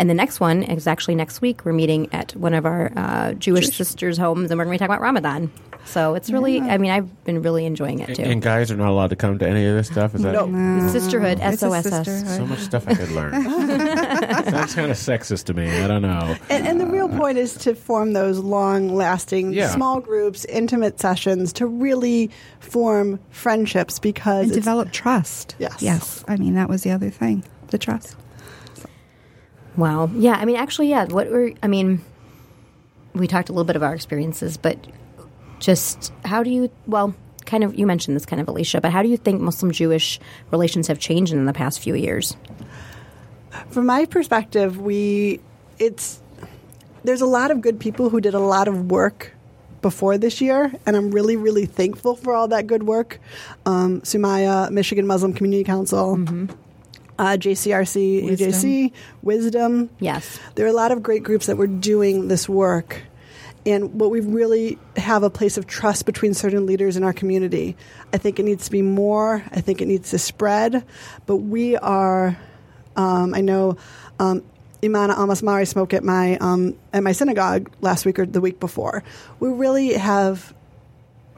[0.00, 1.62] And the next one is actually next week.
[1.66, 4.86] We're meeting at one of our uh, Jewish sisters' homes, and we're going to be
[4.86, 5.52] talking about Ramadan.
[5.84, 8.22] So it's really, I mean, I've been really enjoying it too.
[8.22, 10.14] And guys are not allowed to come to any of this stuff.
[10.14, 10.84] Is that No.
[10.84, 11.82] It's sisterhood, It's SOSS.
[11.84, 12.26] sisterhood.
[12.28, 13.44] so much stuff I could learn?
[13.44, 15.68] That's kind of sexist to me.
[15.70, 16.34] I don't know.
[16.48, 19.68] And, and the real point is to form those long lasting Yeah.
[19.68, 22.30] small groups, intimate sessions to really
[22.60, 25.56] form friendships because and develop trust.
[25.58, 25.76] Yes.
[25.80, 26.24] yes.
[26.26, 28.16] I mean, that was the other thing, the trust.
[29.76, 30.10] Wow.
[30.14, 30.34] Yeah.
[30.34, 31.06] I mean, actually, yeah.
[31.06, 32.00] What were, I mean,
[33.14, 34.78] we talked a little bit of our experiences, but
[35.58, 37.14] just how do you, well,
[37.46, 40.20] kind of, you mentioned this kind of, Alicia, but how do you think Muslim Jewish
[40.50, 42.36] relations have changed in the past few years?
[43.70, 45.40] from my perspective, we
[45.78, 46.20] it's
[47.04, 49.32] there's a lot of good people who did a lot of work
[49.82, 53.18] before this year, and I'm really, really thankful for all that good work.
[53.64, 56.16] Um, Sumaya, Michigan Muslim Community Council,
[57.20, 58.50] uh, JCRC, Wisdom.
[58.50, 59.90] AJC, Wisdom.
[60.00, 60.40] Yes.
[60.54, 63.02] There are a lot of great groups that were doing this work.
[63.66, 67.76] And what we really have a place of trust between certain leaders in our community.
[68.10, 69.44] I think it needs to be more.
[69.52, 70.82] I think it needs to spread.
[71.26, 72.38] But we are,
[72.96, 73.76] um, I know
[74.18, 74.42] um,
[74.82, 79.04] Imana Almasmari spoke at my, um, at my synagogue last week or the week before.
[79.40, 80.54] We really have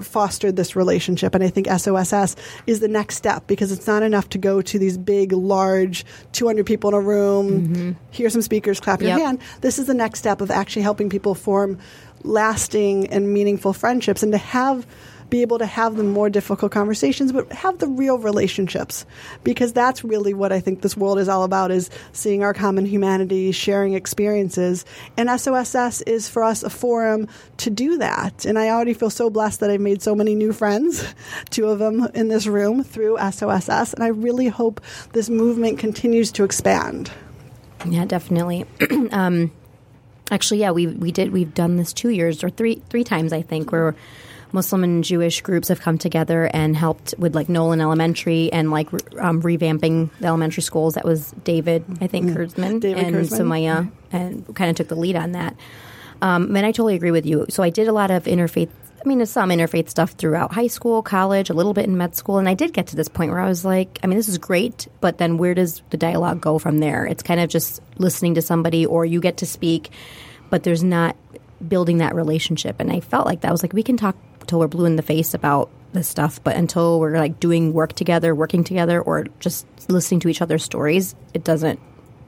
[0.07, 1.35] fostered this relationship.
[1.35, 2.37] And i think soss
[2.67, 6.67] is the next step because it's not enough to go to these big large 200
[6.67, 7.93] people in a room mm-hmm.
[8.11, 9.21] hear some speakers clap your Yep.
[9.21, 9.39] hand.
[9.61, 11.79] This is the next step of actually helping people form
[12.23, 14.23] lasting and meaningful friendships.
[14.23, 14.87] And to have
[15.33, 19.07] be able to have the more difficult conversations but have the real relationships
[19.43, 22.85] because that's really what i think this world is all about is seeing our common
[22.85, 24.85] humanity sharing experiences
[25.17, 27.27] and soss is for us a forum
[27.57, 30.53] to do that and i already feel so blessed that i've made so many new
[30.53, 31.03] friends
[31.49, 34.83] two of them in this room through soss and i really hope
[35.15, 37.11] this movement continues to expand
[37.87, 38.67] Yeah, definitely.
[39.13, 39.51] um,
[40.31, 41.33] actually, yeah, we we did.
[41.33, 43.97] We've done this two years or three three times, I think, where
[44.53, 48.93] Muslim and Jewish groups have come together and helped with like Nolan Elementary and like
[49.19, 50.95] um, revamping the elementary schools.
[50.95, 53.39] That was David, I think, Kurtzman David and Kurtzman.
[53.39, 55.57] Sumaya, and kind of took the lead on that.
[56.21, 57.47] Um, and I totally agree with you.
[57.49, 58.69] So I did a lot of interfaith.
[59.05, 62.39] I mean, some interfaith stuff throughout high school, college, a little bit in med school,
[62.39, 64.39] and I did get to this point where I was like, I mean, this is
[64.39, 67.05] great, but then where does the dialogue go from there?
[67.05, 69.91] It's kind of just listening to somebody, or you get to speak,
[70.51, 71.17] but there's not
[71.67, 72.77] building that relationship.
[72.79, 74.17] And I felt like that I was like, we can talk
[74.47, 77.93] till we're blue in the face about this stuff, but until we're like doing work
[77.93, 81.81] together, working together, or just listening to each other's stories, it doesn't.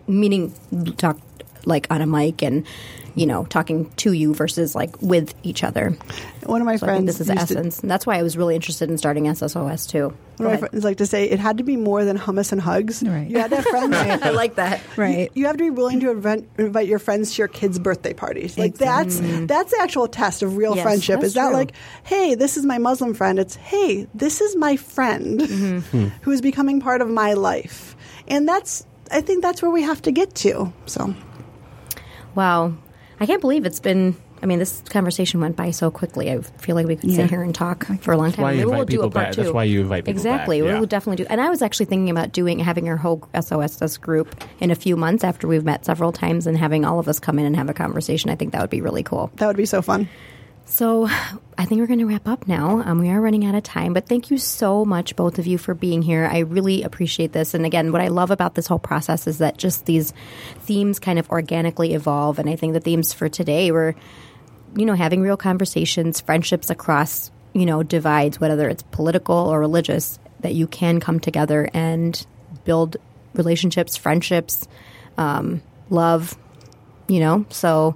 [0.07, 0.53] Meaning,
[0.97, 1.19] talk
[1.65, 2.67] like on a mic and
[3.17, 5.97] you know, talking to you versus like with each other.
[6.45, 6.99] One of my So I friends.
[6.99, 7.81] think this is the used to- essence.
[7.81, 10.13] and that's why I was really interested in starting SOSS too.
[10.37, 12.61] One of my friends like to say it had to be more than hummus and
[12.61, 13.05] hugs.
[13.05, 13.29] Right.
[13.31, 13.95] You had to have friends.
[14.23, 14.81] I like that.
[14.97, 15.31] Right.
[15.35, 18.59] You have to be willing to invent, invite your friends to your kids' birthday parties.
[18.59, 21.23] Like that's that's the actual test of real Yes, friendship.
[21.23, 21.55] Is that true.
[21.57, 23.39] like, hey, this is my Muslim friend.
[23.39, 26.07] It's hey, this is my friend Mm-hmm.
[26.23, 27.95] who is becoming part of my life,
[28.27, 30.73] and that's I think that's where we have to get to.
[30.87, 31.15] So
[32.35, 32.75] Wow.
[33.25, 34.15] I can't believe it's been.
[34.43, 36.31] I mean, this conversation went by so quickly.
[36.31, 37.17] I feel like we could Yeah.
[37.17, 38.43] sit here and talk for a long time.
[38.43, 39.33] why you Maybe invite we'll do people a part back.
[39.33, 39.43] two.
[39.45, 40.61] That's why you invite people exactly.
[40.61, 41.27] back, We'll definitely do.
[41.31, 44.95] And I was actually thinking about doing having our whole SOSS group in a few
[44.99, 47.71] months after we've met several times and having all of us come in and have
[47.71, 48.29] a conversation.
[48.29, 49.31] I think that would be really cool.
[49.37, 50.07] that would be so fun.
[50.67, 51.07] So
[51.59, 52.83] I think we're going to wrap up now.
[52.85, 55.59] Um, we are running out of time, but thank you so much, both of you,
[55.59, 56.27] for being here.
[56.31, 57.55] I really appreciate this.
[57.55, 60.13] And again, what I love about this whole process is that just these
[60.61, 62.39] themes kind of organically evolve.
[62.39, 63.95] And I think the themes for today were,
[64.75, 70.19] you know, having real conversations, friendships across, you know, divides, whether it's political or religious,
[70.41, 72.27] that you can come together and
[72.65, 72.97] build
[73.35, 74.67] relationships, friendships,
[75.19, 76.37] um, love,
[77.09, 77.95] you know so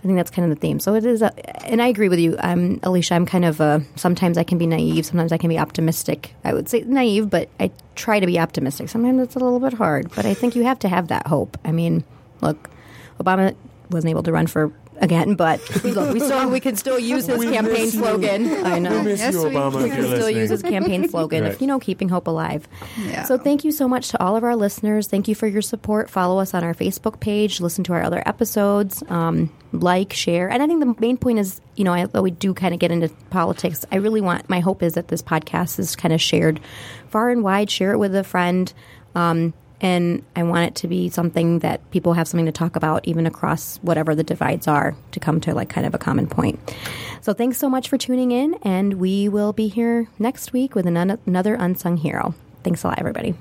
[0.00, 0.80] i think that's kind of the theme.
[0.80, 1.30] So it is a,
[1.66, 2.36] and i agree with you.
[2.38, 5.58] I'm, alicia i'm kind of a sometimes i can be naive sometimes i can be
[5.58, 6.34] optimistic.
[6.44, 8.88] I would say naive but i try to be optimistic.
[8.88, 11.58] Sometimes it's a little bit hard but i think you have to have that hope.
[11.64, 12.04] I mean
[12.40, 12.70] look
[13.18, 13.54] obama
[13.90, 17.42] wasn't able to run for again but look, we still we can still use his
[17.44, 19.66] campaign slogan i know miss Yes, you, we can.
[19.66, 20.36] if you're still listening.
[20.36, 21.54] use his campaign slogan Right.
[21.54, 22.68] of you know keeping hope alive.
[22.98, 23.24] Yeah.
[23.24, 25.08] So thank you so much to all of our listeners.
[25.08, 26.10] Thank you for your support.
[26.10, 27.60] Follow us on our Facebook page.
[27.60, 29.02] Listen to our other episodes.
[29.08, 32.52] Um, like, share, and I think the main point is you know although we do
[32.54, 35.96] kind of get into politics, I really want my hope is that this podcast is
[35.96, 36.60] kind of shared
[37.08, 37.70] far and wide.
[37.70, 38.72] Share it with a friend.
[39.14, 43.06] Um, and I want it to be something that people have something to talk about,
[43.06, 46.58] even across whatever the divides are, to come to like kind of a common point.
[47.20, 50.86] So thanks so much for tuning in, and we will be here next week with
[50.86, 52.34] an- another unsung hero.
[52.62, 53.34] Thanks a lot, everybody.